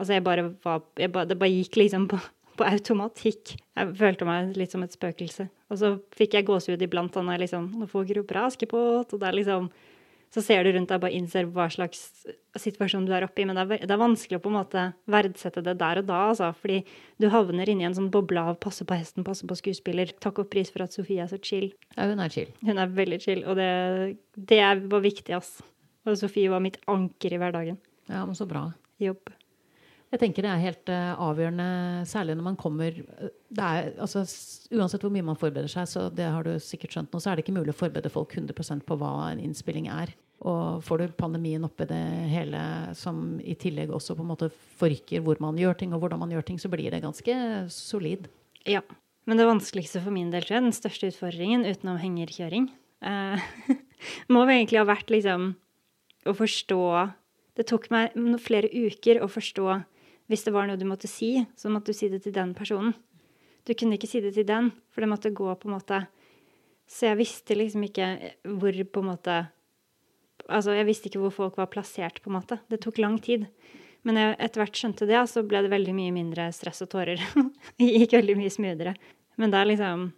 Altså, 0.00 0.14
jeg 0.16 0.24
bare 0.24 0.54
var 0.64 0.80
jeg 0.96 1.12
bare, 1.12 1.28
Det 1.28 1.38
bare 1.38 1.52
gikk 1.52 1.76
liksom 1.76 2.06
på, 2.08 2.16
på 2.56 2.64
automatikk. 2.64 3.50
Jeg 3.76 3.96
følte 3.98 4.24
meg 4.24 4.54
litt 4.56 4.72
som 4.72 4.80
et 4.80 4.94
spøkelse. 4.96 5.44
Og 5.68 5.76
så 5.76 5.90
fikk 6.16 6.38
jeg 6.38 6.46
gåsehud 6.48 6.80
iblant 6.80 7.12
da 7.12 7.20
når 7.20 7.36
jeg 7.36 7.42
liksom 7.44 7.66
Nå 7.76 7.88
får 7.90 8.06
grupper 8.14 8.40
av 8.40 8.48
Askepott, 8.48 9.12
og 9.12 9.20
det 9.20 9.28
er 9.28 9.36
liksom 9.36 9.68
Så 10.30 10.44
ser 10.46 10.62
du 10.62 10.70
rundt 10.70 10.92
deg 10.92 11.00
og 11.00 11.02
bare 11.02 11.16
innser 11.18 11.48
hva 11.50 11.64
slags 11.72 12.04
situasjon 12.58 13.06
du 13.08 13.10
er 13.16 13.24
oppe 13.26 13.42
i. 13.42 13.46
Men 13.48 13.58
det 13.58 13.64
er, 13.64 13.86
det 13.88 13.94
er 13.96 14.00
vanskelig 14.00 14.38
å 14.38 14.42
på 14.44 14.52
en 14.52 14.58
måte 14.60 14.84
verdsette 15.10 15.64
det 15.66 15.74
der 15.80 16.02
og 16.02 16.06
da, 16.06 16.20
altså. 16.30 16.52
Fordi 16.60 16.84
du 17.18 17.26
havner 17.34 17.72
inni 17.72 17.88
en 17.88 17.96
sånn 17.98 18.12
boble 18.14 18.44
av 18.52 18.60
passe 18.62 18.86
på 18.86 18.98
hesten, 18.98 19.26
passe 19.26 19.48
på 19.50 19.58
skuespiller. 19.58 20.14
Takk 20.22 20.38
og 20.44 20.50
pris 20.52 20.70
for 20.70 20.86
at 20.86 20.94
Sofie 20.94 21.24
er 21.24 21.32
så 21.32 21.40
chill. 21.42 21.72
Ja, 21.96 22.06
hun 22.06 22.22
er 22.22 22.30
chill. 22.30 22.54
Hun 22.62 22.78
er 22.78 22.94
veldig 22.94 23.20
chill, 23.24 23.42
og 23.42 23.58
det, 23.58 23.70
det 24.38 24.62
var 24.92 25.02
viktig, 25.02 25.34
ass. 25.40 25.56
Og 26.06 26.18
Sofie 26.20 26.52
var 26.52 26.62
mitt 26.62 26.78
anker 26.90 27.34
i 27.34 27.42
hverdagen. 27.42 27.82
Ja, 28.10 28.22
men 28.22 28.38
så 28.38 28.46
bra. 28.50 28.68
Jobb. 29.02 29.34
Jeg 30.10 30.18
tenker 30.24 30.42
det 30.42 30.50
er 30.50 30.62
helt 30.64 30.90
uh, 30.90 31.20
avgjørende, 31.22 31.66
særlig 32.10 32.34
når 32.34 32.46
man 32.48 32.56
kommer 32.58 32.96
eh, 32.96 33.28
er, 33.54 33.92
altså, 33.94 34.24
Uansett 34.74 35.04
hvor 35.04 35.12
mye 35.14 35.26
man 35.26 35.38
forbereder 35.38 35.70
seg, 35.70 35.86
så 35.86 36.08
det 36.10 36.26
har 36.26 36.46
du 36.46 36.56
sikkert 36.62 36.96
skjønt 36.96 37.14
nå, 37.14 37.20
så 37.22 37.30
er 37.30 37.38
det 37.38 37.44
ikke 37.44 37.54
mulig 37.54 37.70
å 37.70 37.78
forberede 37.78 38.10
folk 38.10 38.34
100% 38.34 38.82
på 38.88 38.96
hva 38.98 39.12
en 39.28 39.42
innspilling 39.42 39.86
er. 39.92 40.10
Og 40.40 40.80
får 40.82 41.02
du 41.02 41.14
pandemien 41.20 41.62
oppi 41.66 41.86
det 41.86 42.00
hele, 42.32 42.60
som 42.98 43.38
i 43.44 43.54
tillegg 43.60 43.92
også 43.94 44.16
på 44.18 44.24
en 44.24 44.32
måte 44.32 44.48
forrykker 44.80 45.22
hvor 45.22 45.38
man 45.44 45.58
gjør 45.60 45.78
ting, 45.78 45.94
og 45.94 46.02
hvordan 46.02 46.22
man 46.22 46.34
gjør 46.34 46.48
ting, 46.48 46.58
så 46.58 46.70
blir 46.72 46.90
det 46.90 47.02
ganske 47.04 47.36
solid. 47.70 48.26
Ja. 48.66 48.82
Men 49.28 49.38
det 49.38 49.46
vanskeligste 49.46 50.02
for 50.02 50.16
min 50.16 50.32
del, 50.32 50.42
tror 50.42 50.58
jeg, 50.58 50.66
den 50.66 50.74
største 50.74 51.12
utfordringen 51.12 51.62
utenom 51.68 52.00
hengerkjøring, 52.02 52.66
uh, 53.06 53.50
må 54.32 54.42
vel 54.42 54.56
egentlig 54.56 54.80
ha 54.80 54.88
vært 54.88 55.12
liksom 55.12 55.52
å 56.26 56.36
forstå 56.36 56.82
Det 57.56 57.64
tok 57.68 57.86
meg 57.92 58.16
flere 58.40 58.68
uker 58.72 59.20
å 59.22 59.28
forstå 59.30 59.78
hvis 60.30 60.46
det 60.46 60.54
var 60.54 60.68
noe 60.68 60.78
du 60.78 60.86
måtte 60.86 61.10
si, 61.10 61.34
så 61.58 61.70
måtte 61.72 61.90
du 61.90 61.98
si 61.98 62.08
det 62.12 62.22
til 62.22 62.34
den 62.36 62.54
personen. 62.54 62.94
Du 63.66 63.74
kunne 63.74 63.98
ikke 63.98 64.08
si 64.08 64.22
det 64.22 64.32
til 64.36 64.46
den, 64.46 64.70
for 64.94 65.02
det 65.02 65.10
måtte 65.10 65.34
gå 65.34 65.50
på 65.58 65.68
en 65.68 65.76
måte 65.76 66.04
Så 66.90 67.06
jeg 67.06 67.18
visste 67.20 67.54
liksom 67.54 67.84
ikke 67.86 68.06
hvor 68.58 68.72
på 68.72 69.02
en 69.02 69.10
måte 69.12 69.34
Altså, 70.48 70.72
jeg 70.74 70.86
visste 70.88 71.10
ikke 71.10 71.20
hvor 71.22 71.34
folk 71.34 71.58
var 71.60 71.68
plassert, 71.70 72.22
på 72.22 72.30
en 72.30 72.38
måte. 72.38 72.56
Det 72.72 72.80
tok 72.82 72.98
lang 72.98 73.20
tid. 73.22 73.44
Men 74.02 74.16
jeg 74.16 74.38
etter 74.40 74.62
hvert 74.62 74.78
skjønte 74.80 75.06
det, 75.06 75.18
så 75.30 75.44
ble 75.46 75.60
det 75.62 75.70
veldig 75.70 75.92
mye 75.94 76.14
mindre 76.14 76.48
stress 76.56 76.80
og 76.82 76.90
tårer. 76.90 77.20
det 77.78 77.90
gikk 77.90 78.16
veldig 78.16 78.36
mye 78.38 78.50
smoothere. 78.50 78.94
Men 79.38 79.52
det 79.52 79.60
er 79.60 79.70
liksom 79.70 80.08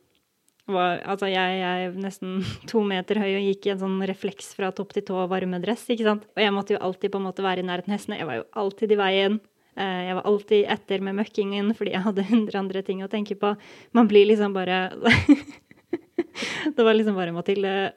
var, 0.71 1.01
altså 1.11 1.27
jeg, 1.27 1.59
jeg, 1.59 1.87
er 1.89 1.97
nesten 1.99 2.37
to 2.71 2.85
meter 2.87 3.19
høy 3.21 3.31
og 3.35 3.47
gikk 3.49 3.67
i 3.67 3.75
en 3.75 3.83
sånn 3.83 3.99
refleks 4.09 4.53
fra 4.57 4.71
topp 4.73 4.95
til 4.95 5.05
tå 5.11 5.25
varmedress. 5.31 5.89
ikke 5.91 6.07
sant? 6.07 6.29
Og 6.37 6.45
jeg 6.45 6.55
måtte 6.55 6.77
jo 6.77 6.83
alltid 6.87 7.13
på 7.13 7.21
en 7.21 7.27
måte 7.27 7.45
være 7.45 7.65
i 7.65 7.67
nærheten 7.67 7.95
hestene. 7.95 8.21
Jeg 8.23 8.31
var 8.31 8.41
jo 8.41 8.47
alltid 8.63 8.95
i 8.95 9.01
veien. 9.03 9.41
Eh, 9.77 10.03
jeg 10.09 10.17
var 10.19 10.29
alltid 10.29 10.69
etter 10.75 11.01
med 11.05 11.17
møkkingen 11.17 11.73
fordi 11.77 11.95
jeg 11.95 12.05
hadde 12.05 12.29
hundre 12.33 12.61
andre 12.61 12.85
ting 12.87 13.03
å 13.05 13.11
tenke 13.13 13.39
på. 13.39 13.55
Man 13.97 14.11
blir 14.11 14.29
liksom 14.29 14.55
bare 14.57 14.85
Det 16.77 16.85
var 16.85 16.97
liksom 16.97 17.17
bare 17.17 17.33
Mathilde 17.33 17.93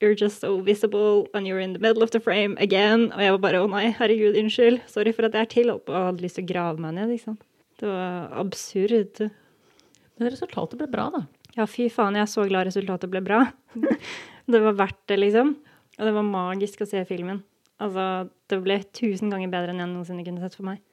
You're 0.00 0.16
just 0.18 0.40
so 0.40 0.58
visible 0.60 1.26
and 1.32 1.46
you're 1.46 1.62
in 1.62 1.72
the 1.72 1.80
middle 1.80 2.02
of 2.04 2.10
the 2.10 2.20
frame 2.20 2.56
again. 2.60 3.08
Og 3.14 3.22
jeg 3.22 3.32
var 3.32 3.40
bare 3.40 3.62
å 3.64 3.68
nei, 3.72 3.86
herregud, 3.96 4.36
unnskyld. 4.36 4.82
Sorry 4.92 5.14
for 5.16 5.24
at 5.24 5.32
jeg 5.32 5.46
er 5.46 5.48
til. 5.48 5.70
Og 5.72 5.88
hadde 5.88 6.20
lyst 6.20 6.36
til 6.36 6.44
å 6.44 6.50
grave 6.50 6.82
meg 6.84 6.98
ned. 6.98 7.14
Liksom. 7.14 7.38
Det 7.80 7.88
var 7.88 8.28
absurd. 8.42 9.22
Men 10.20 10.28
resultatet 10.28 10.76
ble 10.82 10.90
bra, 10.92 11.06
da. 11.14 11.22
Ja, 11.56 11.64
fy 11.64 11.88
faen, 11.88 12.18
jeg 12.18 12.26
er 12.26 12.28
så 12.28 12.44
glad 12.44 12.68
resultatet 12.68 13.08
ble 13.08 13.24
bra. 13.24 13.46
det 14.52 14.60
var 14.66 14.76
verdt 14.82 15.00
det, 15.08 15.16
liksom. 15.22 15.54
Og 15.96 16.04
det 16.04 16.12
var 16.18 16.28
magisk 16.28 16.84
å 16.84 16.90
se 16.92 17.00
filmen. 17.08 17.40
Altså, 17.80 18.28
det 18.52 18.60
ble 18.68 18.82
tusen 18.96 19.32
ganger 19.32 19.52
bedre 19.52 19.72
enn 19.72 19.80
jeg 19.80 19.94
noensinne 19.94 20.28
kunne 20.28 20.44
sett 20.44 20.60
for 20.60 20.68
meg. 20.68 20.84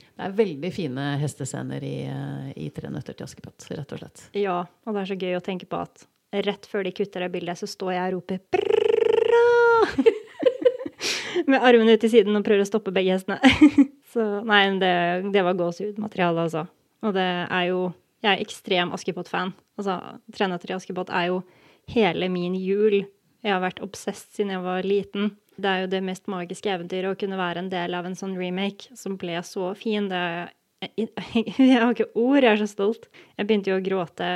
Det 0.00 0.26
er 0.26 0.36
veldig 0.36 0.70
fine 0.74 1.04
hestescener 1.20 1.84
i, 1.86 1.96
eh, 2.06 2.48
i 2.56 2.70
'Tre 2.70 2.90
nøtter 2.92 3.16
til 3.16 3.26
Askepott', 3.26 3.68
rett 3.70 3.92
og 3.92 4.00
slett. 4.02 4.24
Ja, 4.36 4.64
og 4.86 4.94
det 4.94 5.02
er 5.02 5.10
så 5.12 5.18
gøy 5.18 5.36
å 5.36 5.44
tenke 5.44 5.66
på 5.66 5.80
at 5.80 6.06
rett 6.46 6.66
før 6.66 6.84
de 6.84 6.92
kutter 6.92 7.24
det 7.24 7.32
bildet, 7.32 7.58
så 7.58 7.66
står 7.66 7.92
jeg 7.94 8.06
og 8.06 8.14
roper 8.18 8.38
'bra'! 8.52 10.04
Med 11.50 11.62
armene 11.62 11.94
ut 11.96 12.00
til 12.00 12.10
siden 12.12 12.36
og 12.36 12.44
prøver 12.44 12.62
å 12.62 12.68
stoppe 12.68 12.92
begge 12.92 13.16
hestene. 13.16 13.40
så 14.12 14.44
nei, 14.44 14.78
det, 14.78 15.32
det 15.32 15.42
var 15.42 15.58
gåsehudmateriale, 15.58 16.46
altså. 16.46 16.66
Og 17.02 17.14
det 17.16 17.30
er 17.48 17.64
jo 17.70 17.92
Jeg 18.20 18.36
er 18.36 18.42
ekstrem 18.44 18.90
Askepott-fan. 18.92 19.54
Altså, 19.80 19.96
'Tre 20.28 20.46
nøtter 20.46 20.68
til 20.68 20.76
Askepott' 20.76 21.08
er 21.08 21.30
jo 21.32 21.42
hele 21.88 22.28
min 22.28 22.54
jul. 22.54 23.06
Jeg 23.40 23.52
har 23.54 23.62
vært 23.62 23.80
obsesst 23.80 24.34
siden 24.36 24.52
jeg 24.52 24.60
var 24.60 24.84
liten. 24.84 25.30
Det 25.60 25.68
er 25.68 25.82
jo 25.84 25.90
det 25.92 26.00
mest 26.06 26.30
magiske 26.30 26.70
eventyret 26.72 27.12
å 27.12 27.18
kunne 27.18 27.38
være 27.40 27.64
en 27.64 27.70
del 27.72 27.96
av 27.96 28.06
en 28.08 28.16
sånn 28.16 28.36
remake 28.38 28.94
som 28.96 29.18
ble 29.20 29.36
så 29.46 29.72
fin. 29.78 30.08
Det 30.10 30.16
er 30.16 30.50
jeg 30.96 31.76
har 31.76 31.90
ikke 31.92 32.08
ord, 32.16 32.40
jeg 32.40 32.54
er 32.54 32.60
så 32.62 32.68
stolt. 32.70 33.10
Jeg 33.36 33.48
begynte 33.48 33.68
jo 33.68 33.76
å 33.76 33.84
gråte 33.84 34.26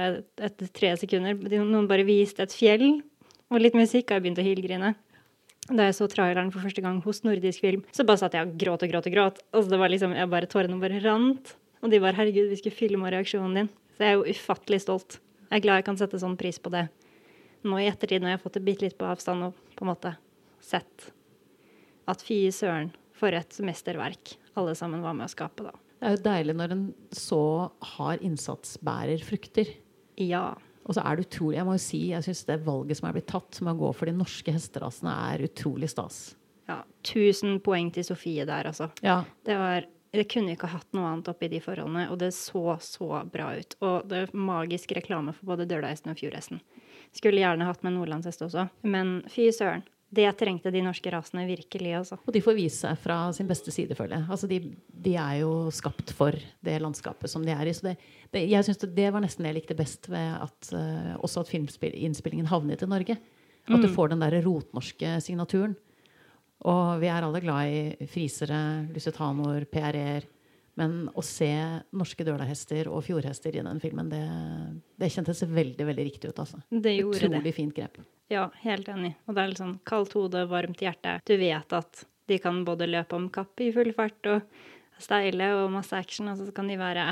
etter 0.44 0.68
tre 0.76 0.92
sekunder. 1.00 1.38
Noen 1.64 1.88
bare 1.88 2.04
viste 2.04 2.44
et 2.44 2.52
fjell 2.52 3.00
og 3.48 3.62
litt 3.62 3.76
musikk, 3.78 4.10
og 4.10 4.18
jeg 4.18 4.24
begynte 4.24 4.44
å 4.44 4.48
hylgrine. 4.48 4.92
Da 5.70 5.86
jeg 5.88 5.96
så 5.96 6.08
traileren 6.12 6.50
for 6.52 6.60
første 6.66 6.84
gang 6.84 6.98
hos 7.06 7.22
Nordisk 7.24 7.64
Film, 7.64 7.84
så 7.96 8.04
bare 8.04 8.20
satt 8.20 8.36
jeg 8.36 8.44
og 8.44 8.58
gråt 8.60 8.84
og 8.84 8.90
gråt 8.92 9.08
og 9.08 9.14
gråt. 9.14 9.40
Altså 9.56 9.72
det 9.72 9.78
var 9.80 9.92
liksom, 9.92 10.12
jeg 10.18 10.30
bare, 10.34 10.50
Tårene 10.50 10.80
bare 10.82 11.00
rant. 11.04 11.54
Og 11.84 11.92
de 11.92 12.00
bare 12.00 12.16
'herregud, 12.16 12.48
vi 12.48 12.56
skulle 12.56 12.76
filme 12.76 13.10
reaksjonen 13.12 13.56
din'. 13.56 13.72
Så 13.96 14.04
jeg 14.04 14.12
er 14.12 14.16
jo 14.16 14.28
ufattelig 14.28 14.80
stolt. 14.80 15.18
Jeg 15.50 15.56
er 15.60 15.64
glad 15.64 15.76
jeg 15.80 15.84
kan 15.84 15.96
sette 15.96 16.20
sånn 16.20 16.36
pris 16.36 16.58
på 16.58 16.72
det. 16.72 16.88
Nå 17.64 17.80
i 17.80 17.88
ettertid, 17.88 18.20
når 18.20 18.28
jeg 18.28 18.38
har 18.38 18.44
fått 18.44 18.56
det 18.56 18.64
bitte 18.64 18.84
litt 18.84 18.98
på 18.98 19.08
avstand 19.08 19.44
og 19.44 19.52
på 19.76 19.84
en 19.84 19.92
måte 19.92 20.16
sett 20.64 21.08
at 22.10 22.24
fy 22.24 22.46
søren, 22.52 22.92
for 23.14 23.32
et 23.36 23.56
mesterverk 23.64 24.34
alle 24.58 24.74
sammen 24.78 25.02
var 25.04 25.16
med 25.16 25.28
å 25.28 25.32
skape, 25.32 25.66
da. 25.66 25.74
Det 25.98 26.08
er 26.08 26.16
jo 26.16 26.24
deilig 26.26 26.54
når 26.58 26.74
en 26.74 26.84
så 27.16 27.42
hard 27.94 28.24
innsatsbærer 28.26 29.22
frukter. 29.24 29.70
Ja. 30.20 30.50
Og 30.84 30.96
så 30.96 31.04
er 31.04 31.16
det 31.16 31.28
utrolig, 31.28 31.56
jeg 31.56 31.68
må 31.68 31.76
jo 31.78 31.84
si, 31.86 32.00
jeg 32.10 32.26
syns 32.26 32.44
det 32.48 32.60
valget 32.66 33.00
som 33.00 33.08
er 33.08 33.16
blitt 33.16 33.30
tatt 33.30 33.60
med 33.64 33.72
å 33.72 33.86
gå 33.86 33.92
for 33.96 34.10
de 34.10 34.16
norske 34.18 34.52
hesterasene, 34.52 35.14
er 35.32 35.46
utrolig 35.46 35.88
stas. 35.94 36.18
Ja. 36.68 36.82
1000 37.04 37.58
poeng 37.64 37.90
til 37.94 38.04
Sofie 38.06 38.44
der, 38.48 38.68
altså. 38.68 38.90
Ja. 39.04 39.22
Det 39.46 39.56
var 39.60 39.88
det 40.14 40.28
kunne 40.30 40.54
ikke 40.54 40.70
hatt 40.70 40.86
noe 40.94 41.08
annet 41.10 41.28
oppi 41.32 41.48
de 41.50 41.58
forholdene, 41.62 42.04
og 42.12 42.20
det 42.20 42.30
så 42.36 42.76
så 42.84 43.08
bra 43.32 43.48
ut. 43.58 43.74
Og 43.82 44.04
det 44.10 44.20
er 44.20 44.36
magisk 44.36 44.92
reklame 44.94 45.34
for 45.34 45.54
både 45.54 45.66
Dølhesten 45.70 46.12
og 46.12 46.20
Fjordhesten. 46.20 46.60
Skulle 47.14 47.42
gjerne 47.42 47.66
hatt 47.66 47.82
med 47.86 47.96
nordlandshest 47.96 48.44
også, 48.46 48.68
men 48.86 49.16
fy 49.30 49.48
søren. 49.54 49.82
Det 50.14 50.26
trengte 50.38 50.72
de 50.74 50.82
norske 50.84 51.10
rasene 51.12 51.46
virkelig. 51.48 51.92
Også. 52.00 52.18
Og 52.22 52.34
de 52.34 52.42
får 52.44 52.56
vise 52.58 52.80
seg 52.84 52.98
fra 53.02 53.18
sin 53.36 53.48
beste 53.50 53.72
side, 53.74 53.96
føler 53.98 54.18
jeg. 54.18 54.28
Altså, 54.36 54.50
de, 54.50 54.60
de, 55.06 55.14
er 55.20 55.40
jo 55.42 55.52
skapt 55.74 56.12
for 56.16 56.36
det 56.64 56.76
landskapet 56.82 57.30
som 57.30 57.44
de 57.46 57.54
er 57.54 57.70
i. 57.70 57.74
Så 57.76 57.88
det, 57.88 57.96
det, 58.34 58.44
jeg 58.50 58.66
synes 58.66 58.82
det, 58.84 58.92
det, 58.96 59.08
var 59.14 59.24
nesten 59.24 59.46
det 59.46 59.54
jeg 59.54 59.60
likte 59.62 59.78
best 59.78 60.10
ved 60.12 60.36
at 60.38 60.74
uh, 60.76 61.14
også 61.24 61.44
at 61.44 61.50
filminnspillingen 61.54 62.50
havnet 62.52 62.84
i 62.84 62.90
Norge. 62.90 63.18
At 63.64 63.80
du 63.80 63.88
mm. 63.88 63.94
får 63.96 64.12
den 64.12 64.22
der 64.22 64.38
rotnorske 64.44 65.16
signaturen. 65.24 65.74
Og 66.64 67.00
vi 67.02 67.08
er 67.10 67.24
alle 67.24 67.42
glad 67.44 67.72
i 67.72 68.08
frisere, 68.08 68.60
lusitanoer, 68.92 69.66
PRR. 69.68 70.28
Men 70.80 71.08
å 71.14 71.22
se 71.22 71.50
norske 71.94 72.24
dølahester 72.26 72.88
og 72.90 73.04
fjordhester 73.06 73.54
i 73.54 73.62
den 73.62 73.78
filmen, 73.82 74.08
det, 74.10 74.22
det, 74.98 75.10
kjentes 75.14 75.44
veldig 75.46 75.86
veldig 75.86 76.06
riktig 76.08 76.32
ut. 76.32 76.40
altså. 76.42 76.58
Det 76.68 76.96
gjorde 76.96 77.20
Utrolig 77.20 77.44
det. 77.44 77.54
fint 77.54 77.76
grep. 77.76 78.00
Ja, 78.32 78.48
helt 78.64 78.88
enig. 78.90 79.12
Og 79.28 79.36
det 79.36 79.42
er 79.42 79.52
litt 79.52 79.62
sånn 79.62 79.78
kaldt 79.86 80.16
hode, 80.18 80.46
varmt 80.50 80.82
hjerte. 80.82 81.20
Du 81.28 81.36
vet 81.38 81.76
at 81.78 82.04
de 82.26 82.40
kan 82.42 82.62
både 82.66 82.88
løpe 82.90 83.14
om 83.14 83.28
kapp 83.30 83.60
i 83.62 83.70
full 83.74 83.92
fart 83.94 84.30
og 84.32 84.42
steile 84.98 85.52
og 85.60 85.70
masse 85.74 85.94
action, 85.94 86.32
og 86.32 86.40
så 86.40 86.50
kan 86.54 86.70
de 86.70 86.80
være 86.80 87.06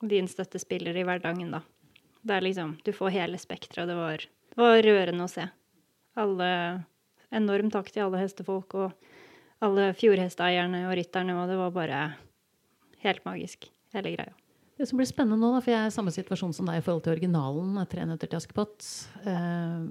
din 0.00 0.28
støttespiller 0.28 0.96
i 0.96 1.04
hverdagen, 1.06 1.54
da. 1.56 1.64
Det 2.20 2.36
er 2.36 2.44
liksom 2.44 2.76
Du 2.84 2.92
får 2.92 3.14
hele 3.16 3.38
spekteret. 3.40 3.88
Det, 3.88 3.96
var, 3.96 4.24
det 4.52 4.60
var 4.60 4.82
rørende 4.84 5.24
å 5.24 5.32
se. 5.32 5.48
Alle 6.20 6.50
Enorm 7.30 7.68
takk 7.70 7.92
til 7.94 8.02
alle 8.02 8.18
hestefolk 8.24 8.74
og 8.74 9.10
alle 9.62 9.92
fjordhesteeierne 9.94 10.82
og 10.88 10.96
rytterne, 10.98 11.36
og 11.38 11.50
det 11.50 11.58
var 11.60 11.74
bare 11.74 11.98
helt 13.04 13.24
magisk, 13.26 13.68
hele 13.94 14.14
greia. 14.14 14.36
Det 14.80 14.86
som 14.88 14.96
blir 14.96 15.08
spennende 15.08 15.36
nå, 15.36 15.50
da, 15.52 15.60
for 15.60 15.74
jeg 15.74 15.76
er 15.76 15.90
i 15.90 15.92
samme 15.92 16.12
situasjon 16.14 16.54
som 16.56 16.68
deg 16.70 16.78
i 16.80 16.84
forhold 16.84 17.02
til 17.04 17.12
originalen, 17.12 17.74
'Tre 17.84 18.06
nøtter 18.08 18.30
til 18.30 18.38
Askepott', 18.38 18.86
eh, 19.28 19.82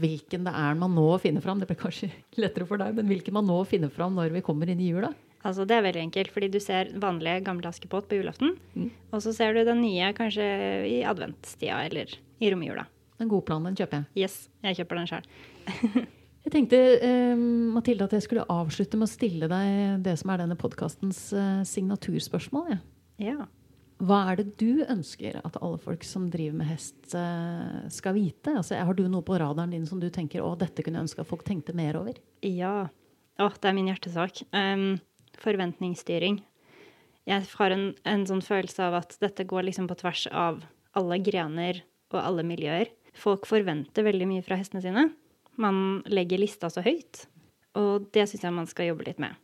hvilken 0.00 0.46
det 0.48 0.54
er 0.56 0.78
man 0.80 0.94
nå 0.96 1.08
finner 1.20 1.44
fram, 1.44 1.60
det 1.60 1.68
blir 1.68 1.76
kanskje 1.76 2.08
lettere 2.40 2.64
for 2.64 2.80
deg, 2.80 2.94
men 2.96 3.10
hvilken 3.10 3.36
man 3.36 3.44
nå 3.44 3.58
finner 3.68 3.92
fram 3.92 4.16
når 4.16 4.32
vi 4.32 4.40
kommer 4.40 4.70
inn 4.70 4.80
i 4.80 4.88
jula? 4.94 5.12
Altså, 5.44 5.66
det 5.68 5.76
er 5.76 5.84
veldig 5.84 6.04
enkelt, 6.06 6.32
fordi 6.32 6.48
du 6.52 6.60
ser 6.60 6.88
vanlige, 7.00 7.44
gamle 7.44 7.68
Askepott 7.68 8.08
på 8.08 8.16
julaften. 8.16 8.56
Mm. 8.76 8.90
Og 9.12 9.22
så 9.24 9.32
ser 9.36 9.52
du 9.56 9.64
den 9.64 9.80
nye 9.80 10.08
kanskje 10.16 10.48
i 10.88 11.02
adventstida 11.04 11.84
eller 11.88 12.12
i 12.40 12.50
romjula. 12.52 12.86
En 13.20 13.28
god 13.28 13.44
plan, 13.44 13.64
den 13.64 13.76
kjøper 13.76 14.00
jeg. 14.00 14.24
Yes, 14.24 14.48
jeg 14.64 14.80
kjøper 14.80 15.00
den 15.00 15.08
sjøl. 15.12 16.08
jeg 16.46 16.52
tenkte 16.54 16.78
eh, 17.04 17.36
Mathilde, 17.74 18.06
at 18.08 18.16
jeg 18.16 18.24
skulle 18.24 18.48
avslutte 18.48 18.98
med 18.98 19.08
å 19.08 19.12
stille 19.12 19.48
deg 19.50 20.04
det 20.04 20.16
som 20.20 20.32
er 20.32 20.42
denne 20.42 20.56
podkastens 20.60 21.26
eh, 21.36 21.62
signaturspørsmål. 21.68 22.76
Ja. 22.76 22.80
ja. 23.20 23.48
Hva 24.00 24.22
er 24.30 24.38
det 24.40 24.54
du 24.60 24.80
ønsker 24.88 25.36
at 25.44 25.58
alle 25.60 25.76
folk 25.82 26.06
som 26.08 26.30
driver 26.32 26.56
med 26.62 26.70
hest, 26.70 26.96
eh, 27.12 27.82
skal 27.92 28.16
vite? 28.16 28.54
Altså, 28.56 28.78
har 28.80 28.96
du 28.96 29.04
noe 29.12 29.24
på 29.26 29.36
radaren 29.40 29.74
din 29.76 29.84
som 29.88 30.00
du 30.00 30.08
tenker 30.08 30.40
å, 30.40 30.54
dette 30.56 30.84
kunne 30.86 31.02
jeg 31.02 31.10
ønske 31.10 31.20
at 31.20 31.28
folk 31.28 31.44
tenkte 31.44 31.76
mer 31.76 32.00
over? 32.00 32.16
Ja. 32.46 32.88
Å, 33.40 33.50
det 33.60 33.68
er 33.68 33.76
min 33.76 33.90
hjertesak. 33.92 34.40
Um, 34.56 34.94
forventningsstyring. 35.40 36.40
Jeg 37.28 37.44
har 37.52 37.76
en, 37.76 37.90
en, 38.08 38.24
sånn 38.28 38.40
følelse 38.44 38.88
av 38.88 38.96
at 39.02 39.18
dette 39.20 39.44
går 39.48 39.68
liksom 39.68 39.90
på 39.90 39.98
tvers 40.00 40.24
av 40.32 40.64
alle 40.96 41.20
grener 41.20 41.84
og 42.14 42.22
alle 42.22 42.44
miljøer. 42.48 42.88
Folk 43.16 43.44
forventer 43.48 44.06
veldig 44.06 44.28
mye 44.32 44.44
fra 44.46 44.56
hestene 44.56 44.80
sine. 44.84 45.10
Man 45.60 46.00
legger 46.08 46.40
lista 46.40 46.70
så 46.72 46.82
høyt. 46.84 47.26
Og 47.78 48.08
det 48.14 48.26
syns 48.30 48.46
jeg 48.46 48.56
man 48.56 48.68
skal 48.70 48.90
jobbe 48.90 49.06
litt 49.06 49.20
med. 49.22 49.36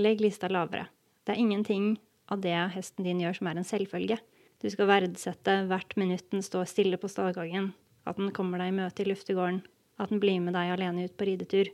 Legg 0.00 0.22
lista 0.24 0.48
lavere. 0.50 0.88
Det 1.22 1.34
er 1.34 1.42
ingenting 1.42 1.92
av 2.32 2.40
det 2.42 2.54
hesten 2.74 3.06
din 3.06 3.20
gjør, 3.20 3.36
som 3.38 3.50
er 3.50 3.60
en 3.60 3.68
selvfølge. 3.68 4.16
Du 4.62 4.70
skal 4.70 4.88
verdsette 4.88 5.58
hvert 5.68 5.94
minutt 6.00 6.30
den 6.32 6.42
står 6.42 6.70
stille 6.70 6.98
på 6.98 7.10
stallgangen, 7.10 7.72
at 8.08 8.18
den 8.18 8.32
kommer 8.34 8.62
deg 8.62 8.72
i 8.72 8.76
møte 8.78 9.04
i 9.04 9.08
luftegården, 9.10 9.60
at 10.00 10.10
den 10.10 10.22
blir 10.22 10.40
med 10.42 10.56
deg 10.56 10.72
alene 10.72 11.06
ut 11.06 11.16
på 11.18 11.28
ridetur. 11.28 11.70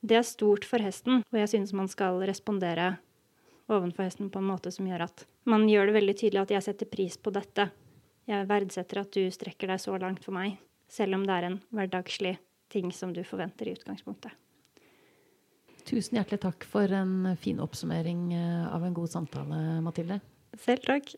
Det 0.00 0.16
er 0.16 0.26
stort 0.26 0.66
for 0.68 0.82
hesten, 0.82 1.22
og 1.22 1.38
jeg 1.38 1.52
synes 1.52 1.74
man 1.76 1.88
skal 1.92 2.18
respondere 2.28 2.94
ovenfor 3.70 4.08
hesten 4.08 4.32
på 4.32 4.40
en 4.40 4.48
måte 4.50 4.72
som 4.74 4.88
gjør 4.88 5.06
at 5.06 5.26
man 5.48 5.68
gjør 5.68 5.90
det 5.90 5.98
veldig 6.00 6.16
tydelig 6.16 6.42
at 6.42 6.54
jeg 6.56 6.66
setter 6.66 6.90
pris 6.90 7.16
på 7.20 7.32
dette. 7.36 7.68
Jeg 8.28 8.48
verdsetter 8.48 9.04
at 9.04 9.12
du 9.14 9.28
strekker 9.32 9.70
deg 9.70 9.82
så 9.84 9.94
langt 10.00 10.24
for 10.24 10.34
meg, 10.36 10.58
selv 10.90 11.20
om 11.20 11.28
det 11.28 11.36
er 11.36 11.50
en 11.50 11.60
hverdagslig 11.70 12.38
ting 12.70 12.92
som 12.94 13.12
du 13.14 13.22
forventer 13.26 13.68
i 13.68 13.74
utgangspunktet. 13.76 14.32
Tusen 15.88 16.18
hjertelig 16.18 16.42
takk 16.44 16.64
for 16.68 16.92
en 16.94 17.32
fin 17.40 17.58
oppsummering 17.62 18.30
eh, 18.36 18.66
av 18.70 18.84
en 18.86 18.94
god 18.94 19.10
samtale, 19.10 19.80
Mathilde. 19.82 20.20
Selv 20.60 20.86
takk. 20.86 21.14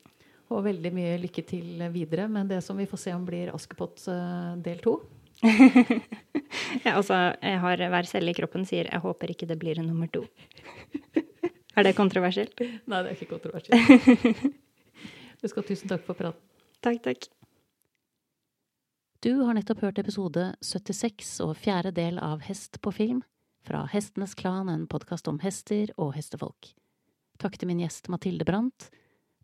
Og 0.53 0.65
veldig 0.67 0.93
mye 0.95 1.19
lykke 1.21 1.45
til 1.49 1.83
videre 1.93 2.29
med 2.31 2.51
det 2.53 2.61
som 2.65 2.79
vi 2.79 2.87
får 2.89 3.01
se 3.01 3.15
om 3.17 3.25
blir 3.27 3.53
Askepott 3.53 4.05
eh, 4.13 4.55
del 4.65 4.81
to. 4.85 4.99
ja, 6.85 6.95
altså, 6.95 7.19
jeg 7.43 7.61
har 7.65 7.85
hver 7.95 8.09
celle 8.09 8.31
i 8.31 8.37
kroppen 8.37 8.65
sier 8.69 8.87
'jeg 8.87 9.03
håper 9.03 9.33
ikke 9.33 9.49
det 9.51 9.59
blir 9.59 9.81
en 9.81 9.89
nummer 9.91 10.07
to'. 10.07 10.29
er 11.77 11.83
det 11.83 11.97
kontroversielt? 11.97 12.61
Nei, 12.87 13.03
det 13.03 13.11
er 13.11 13.17
ikke 13.17 13.35
kontroversielt. 13.35 14.53
Du 15.43 15.49
skal 15.49 15.65
ha 15.65 15.67
tusen 15.67 15.91
takk 15.91 16.05
for 16.07 16.15
praten. 16.15 16.39
Takk, 16.83 17.03
takk. 17.03 17.27
Du 19.23 19.41
har 19.41 19.55
nettopp 19.55 19.85
hørt 19.85 20.01
episode 20.03 20.49
76 20.67 21.29
og 21.45 21.53
fjerde 21.55 21.93
del 21.95 22.17
av 22.19 22.41
Hest 22.43 22.81
på 22.83 22.91
film 22.91 23.21
fra 23.63 23.85
Hestenes 23.93 24.35
Klan, 24.35 24.67
en 24.67 24.89
podkast 24.91 25.31
om 25.31 25.39
hester 25.45 25.93
og 25.95 26.17
hestefolk. 26.17 26.73
Takk 27.39 27.55
til 27.55 27.71
min 27.71 27.85
gjest 27.85 28.11
Mathilde 28.11 28.43
Brandt. 28.49 28.89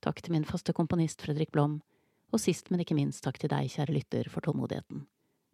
Takk 0.03 0.19
til 0.19 0.35
min 0.35 0.49
faste 0.49 0.75
komponist 0.75 1.23
Fredrik 1.23 1.55
Blom. 1.55 1.79
Og 2.35 2.43
sist, 2.43 2.73
men 2.75 2.83
ikke 2.83 2.99
minst, 2.99 3.23
takk 3.23 3.39
til 3.39 3.55
deg, 3.55 3.71
kjære 3.71 3.95
lytter, 3.95 4.35
for 4.35 4.43
tålmodigheten. 4.43 5.07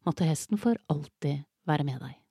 Måtte 0.09 0.33
hesten 0.33 0.57
for 0.57 0.81
alltid 0.89 1.45
være 1.69 1.85
med 1.85 2.01
deg. 2.09 2.24